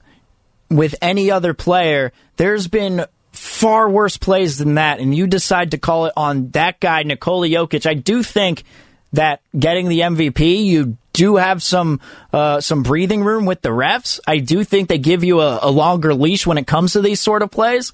[0.71, 5.79] with any other player, there's been far worse plays than that, and you decide to
[5.79, 7.87] call it on that guy, Nikola Jokic.
[7.87, 8.65] I do think
[9.13, 12.01] that getting the MVP, you do have some
[12.33, 14.21] uh, some breathing room with the refs.
[14.27, 17.21] I do think they give you a, a longer leash when it comes to these
[17.21, 17.93] sort of plays.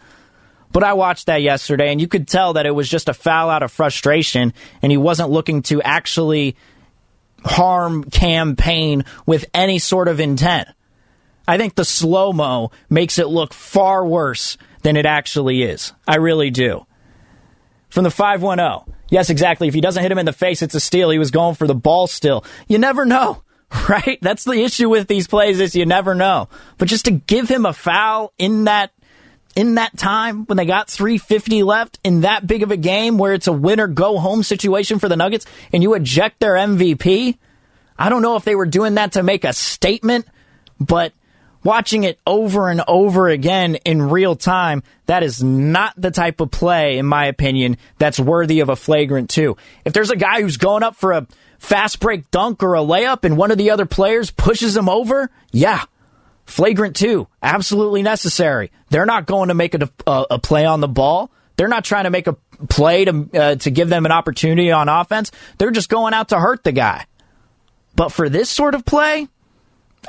[0.74, 3.48] But I watched that yesterday, and you could tell that it was just a foul
[3.48, 4.52] out of frustration,
[4.82, 6.56] and he wasn't looking to actually
[7.44, 10.66] harm Cam Payne with any sort of intent.
[11.46, 15.92] I think the slow mo makes it look far worse than it actually is.
[16.08, 16.84] I really do.
[17.88, 18.92] From the 510.
[19.10, 19.68] Yes, exactly.
[19.68, 21.10] If he doesn't hit him in the face, it's a steal.
[21.10, 22.44] He was going for the ball still.
[22.66, 23.44] You never know,
[23.88, 24.18] right?
[24.22, 26.48] That's the issue with these plays is you never know.
[26.78, 28.90] But just to give him a foul in that
[29.56, 33.34] in that time when they got 350 left in that big of a game where
[33.34, 37.38] it's a winner go home situation for the Nuggets and you eject their MVP?
[37.98, 40.26] I don't know if they were doing that to make a statement,
[40.80, 41.12] but
[41.62, 46.50] watching it over and over again in real time, that is not the type of
[46.50, 49.56] play, in my opinion, that's worthy of a flagrant two.
[49.84, 51.26] If there's a guy who's going up for a
[51.58, 55.30] fast break dunk or a layup and one of the other players pushes him over,
[55.52, 55.84] yeah,
[56.46, 58.70] Flagrant two, absolutely necessary.
[58.90, 61.30] They're not going to make a, a, a, play on the ball.
[61.56, 62.36] They're not trying to make a
[62.68, 65.32] play to uh, to give them an opportunity on offense.
[65.58, 67.06] They're just going out to hurt the guy.
[67.96, 69.28] But for this sort of play,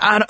[0.01, 0.23] I,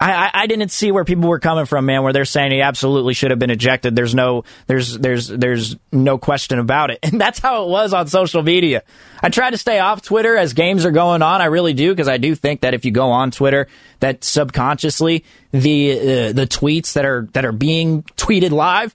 [0.00, 2.02] I, I didn't see where people were coming from, man.
[2.02, 3.94] Where they're saying he absolutely should have been ejected.
[3.96, 8.06] There's no, there's, there's, there's no question about it, and that's how it was on
[8.08, 8.82] social media.
[9.22, 11.40] I try to stay off Twitter as games are going on.
[11.40, 13.68] I really do because I do think that if you go on Twitter,
[14.00, 18.94] that subconsciously the uh, the tweets that are that are being tweeted live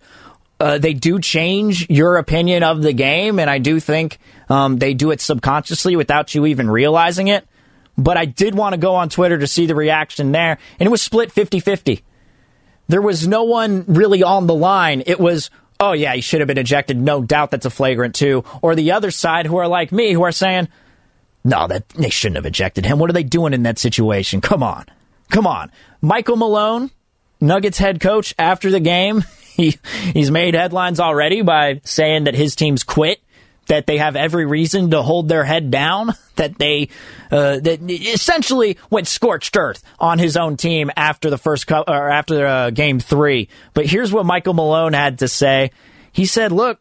[0.59, 4.17] uh, they do change your opinion of the game, and I do think
[4.49, 7.47] um, they do it subconsciously without you even realizing it.
[7.97, 10.91] But I did want to go on Twitter to see the reaction there, and it
[10.91, 12.03] was split 50 50.
[12.87, 15.03] There was no one really on the line.
[15.05, 16.97] It was, oh, yeah, he should have been ejected.
[16.97, 18.45] No doubt that's a flagrant two.
[18.61, 20.69] Or the other side who are like me, who are saying,
[21.43, 22.99] no, that they shouldn't have ejected him.
[22.99, 24.41] What are they doing in that situation?
[24.41, 24.85] Come on.
[25.29, 25.71] Come on.
[26.01, 26.91] Michael Malone,
[27.41, 29.23] Nuggets head coach, after the game,
[29.55, 29.77] he
[30.13, 33.19] he's made headlines already by saying that his team's quit,
[33.67, 36.89] that they have every reason to hold their head down, that they
[37.31, 42.09] uh, that essentially went scorched earth on his own team after the first co- or
[42.09, 43.49] after uh, game three.
[43.73, 45.71] But here's what Michael Malone had to say.
[46.11, 46.79] He said, "Look,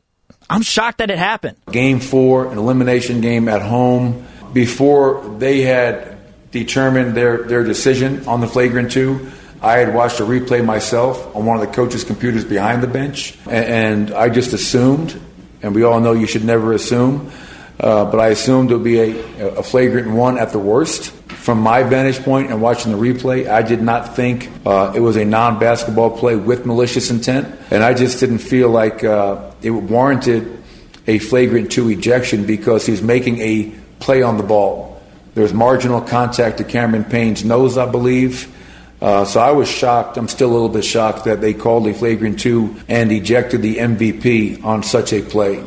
[0.48, 1.58] I'm shocked that it happened.
[1.70, 6.14] Game four, an elimination game at home, before they had."
[6.52, 9.30] Determined their, their decision on the flagrant two.
[9.60, 13.36] I had watched a replay myself on one of the coach's computers behind the bench,
[13.46, 15.20] and, I just assumed,
[15.66, 17.32] and we all know you should never assume,
[17.80, 21.10] uh, but I assumed it would be a, a, flagrant one at the worst.
[21.10, 25.16] From my vantage point and watching the replay, I did not think uh, it was
[25.16, 29.70] a non basketball play with malicious intent, and I just didn't feel like uh, it
[29.70, 30.62] warranted
[31.08, 35.02] a flagrant two ejection because he was making a play on the ball.
[35.34, 38.55] There was marginal contact to Cameron Payne's nose, I believe.
[39.00, 40.16] Uh, so I was shocked.
[40.16, 43.76] I'm still a little bit shocked that they called a flagrant two and ejected the
[43.76, 45.62] MVP on such a play.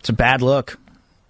[0.00, 0.78] It's a bad look.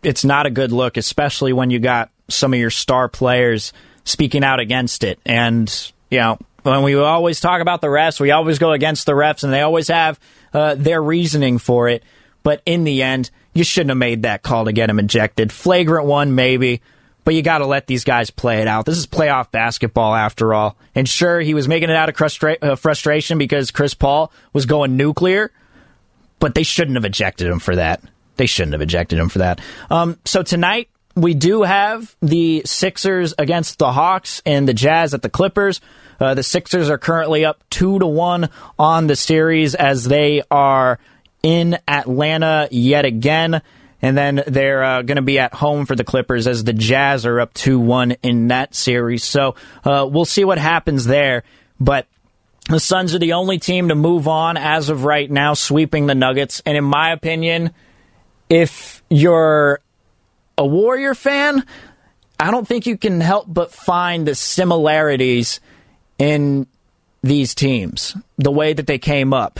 [0.02, 3.72] It's not a good look, especially when you got some of your star players
[4.04, 5.18] speaking out against it.
[5.24, 5.72] And,
[6.10, 9.44] you know, when we always talk about the refs, we always go against the refs,
[9.44, 10.20] and they always have
[10.52, 12.02] uh, their reasoning for it.
[12.42, 15.50] But in the end, you shouldn't have made that call to get him ejected.
[15.50, 16.82] Flagrant one, maybe
[17.26, 18.86] but you got to let these guys play it out.
[18.86, 20.76] This is playoff basketball after all.
[20.94, 24.64] And sure, he was making it out of frustra- uh, frustration because Chris Paul was
[24.64, 25.50] going nuclear,
[26.38, 28.00] but they shouldn't have ejected him for that.
[28.36, 29.60] They shouldn't have ejected him for that.
[29.90, 35.22] Um, so tonight, we do have the Sixers against the Hawks and the Jazz at
[35.22, 35.80] the Clippers.
[36.20, 41.00] Uh, the Sixers are currently up two to one on the series as they are
[41.42, 43.62] in Atlanta yet again.
[44.06, 47.26] And then they're uh, going to be at home for the Clippers as the Jazz
[47.26, 49.24] are up 2 1 in that series.
[49.24, 51.42] So uh, we'll see what happens there.
[51.80, 52.06] But
[52.68, 56.14] the Suns are the only team to move on as of right now, sweeping the
[56.14, 56.62] Nuggets.
[56.64, 57.72] And in my opinion,
[58.48, 59.80] if you're
[60.56, 61.64] a Warrior fan,
[62.38, 65.58] I don't think you can help but find the similarities
[66.16, 66.68] in
[67.22, 69.58] these teams, the way that they came up.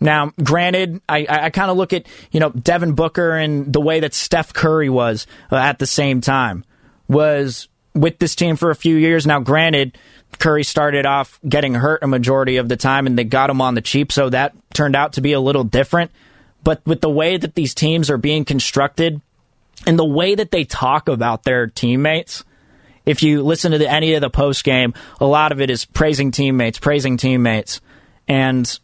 [0.00, 4.00] Now, granted, I, I kind of look at you know Devin Booker and the way
[4.00, 6.64] that Steph Curry was uh, at the same time
[7.08, 9.26] was with this team for a few years.
[9.26, 9.98] Now, granted,
[10.38, 13.74] Curry started off getting hurt a majority of the time, and they got him on
[13.74, 16.10] the cheap, so that turned out to be a little different.
[16.62, 19.20] But with the way that these teams are being constructed
[19.86, 22.44] and the way that they talk about their teammates,
[23.06, 25.84] if you listen to the, any of the post game, a lot of it is
[25.84, 27.80] praising teammates, praising teammates,
[28.26, 28.78] and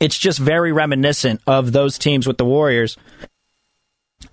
[0.00, 2.96] it's just very reminiscent of those teams with the Warriors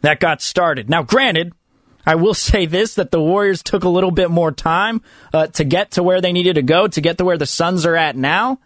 [0.02, 0.90] that got started.
[0.90, 1.54] Now, granted,
[2.06, 5.02] I will say this that the Warriors took a little bit more time
[5.34, 7.86] uh, to get to where they needed to go, to get to where the Suns
[7.86, 8.60] are at now.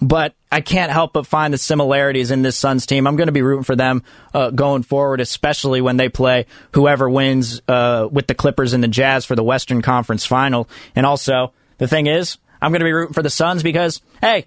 [0.00, 3.06] But I can't help but find the similarities in this Suns team.
[3.06, 4.02] I'm going to be rooting for them
[4.34, 8.88] uh, going forward, especially when they play whoever wins uh, with the Clippers and the
[8.88, 10.68] Jazz for the Western Conference final.
[10.96, 14.46] And also, the thing is, I'm going to be rooting for the Suns because, hey,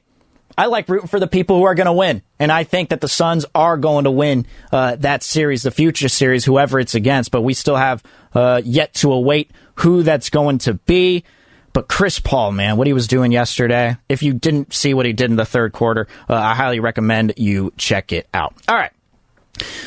[0.57, 2.23] I like rooting for the people who are going to win.
[2.39, 6.09] And I think that the Suns are going to win uh, that series, the future
[6.09, 7.31] series, whoever it's against.
[7.31, 8.03] But we still have
[8.33, 11.23] uh, yet to await who that's going to be.
[11.73, 15.13] But Chris Paul, man, what he was doing yesterday, if you didn't see what he
[15.13, 18.55] did in the third quarter, uh, I highly recommend you check it out.
[18.67, 18.91] All right.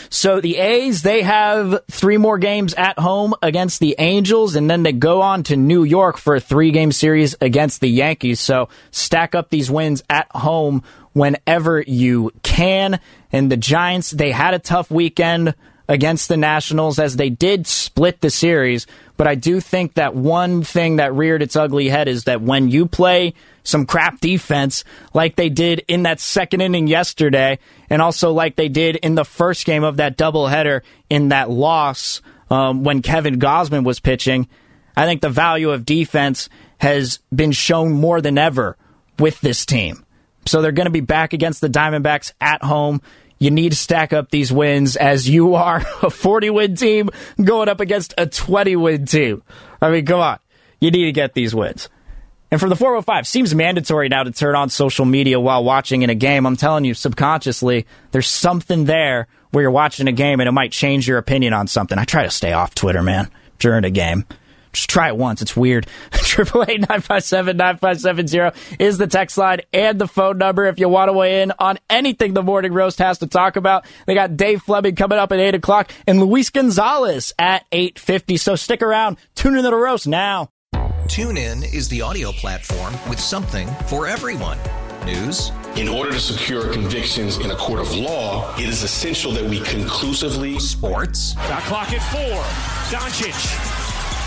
[0.08, 4.82] So the A's, they have three more games at home against the Angels, and then
[4.82, 8.40] they go on to New York for a three game series against the Yankees.
[8.40, 13.00] So stack up these wins at home whenever you can.
[13.32, 15.54] And the Giants, they had a tough weekend
[15.90, 18.86] against the Nationals as they did split the series.
[19.16, 22.70] But I do think that one thing that reared its ugly head is that when
[22.70, 23.34] you play
[23.64, 27.58] some crap defense like they did in that second inning yesterday,
[27.90, 32.22] and also like they did in the first game of that doubleheader in that loss
[32.50, 34.48] um, when Kevin Gausman was pitching,
[34.96, 38.76] I think the value of defense has been shown more than ever
[39.18, 40.04] with this team.
[40.46, 43.02] So they're going to be back against the Diamondbacks at home.
[43.40, 47.10] You need to stack up these wins as you are a 40 win team
[47.42, 49.42] going up against a 20 win team.
[49.80, 50.38] I mean, come on.
[50.78, 51.88] You need to get these wins.
[52.50, 56.10] And for the 405, seems mandatory now to turn on social media while watching in
[56.10, 56.46] a game.
[56.46, 60.72] I'm telling you, subconsciously, there's something there where you're watching a game and it might
[60.72, 61.98] change your opinion on something.
[61.98, 64.26] I try to stay off Twitter, man, during a game.
[64.72, 65.42] Just try it once.
[65.42, 65.86] It's weird.
[66.12, 70.06] Triple eight nine five seven nine five seven zero is the text line and the
[70.06, 73.26] phone number if you want to weigh in on anything the morning roast has to
[73.26, 73.84] talk about.
[74.06, 78.36] They got Dave Fleming coming up at eight o'clock and Luis Gonzalez at eight fifty.
[78.36, 79.18] So stick around.
[79.34, 80.50] Tune into the roast now.
[81.08, 84.58] Tune in is the audio platform with something for everyone.
[85.04, 85.50] News.
[85.76, 89.60] In order to secure convictions in a court of law, it is essential that we
[89.60, 90.58] conclusively.
[90.58, 91.34] Sports.
[91.34, 92.42] Got clock at four.
[92.96, 93.79] Doncic.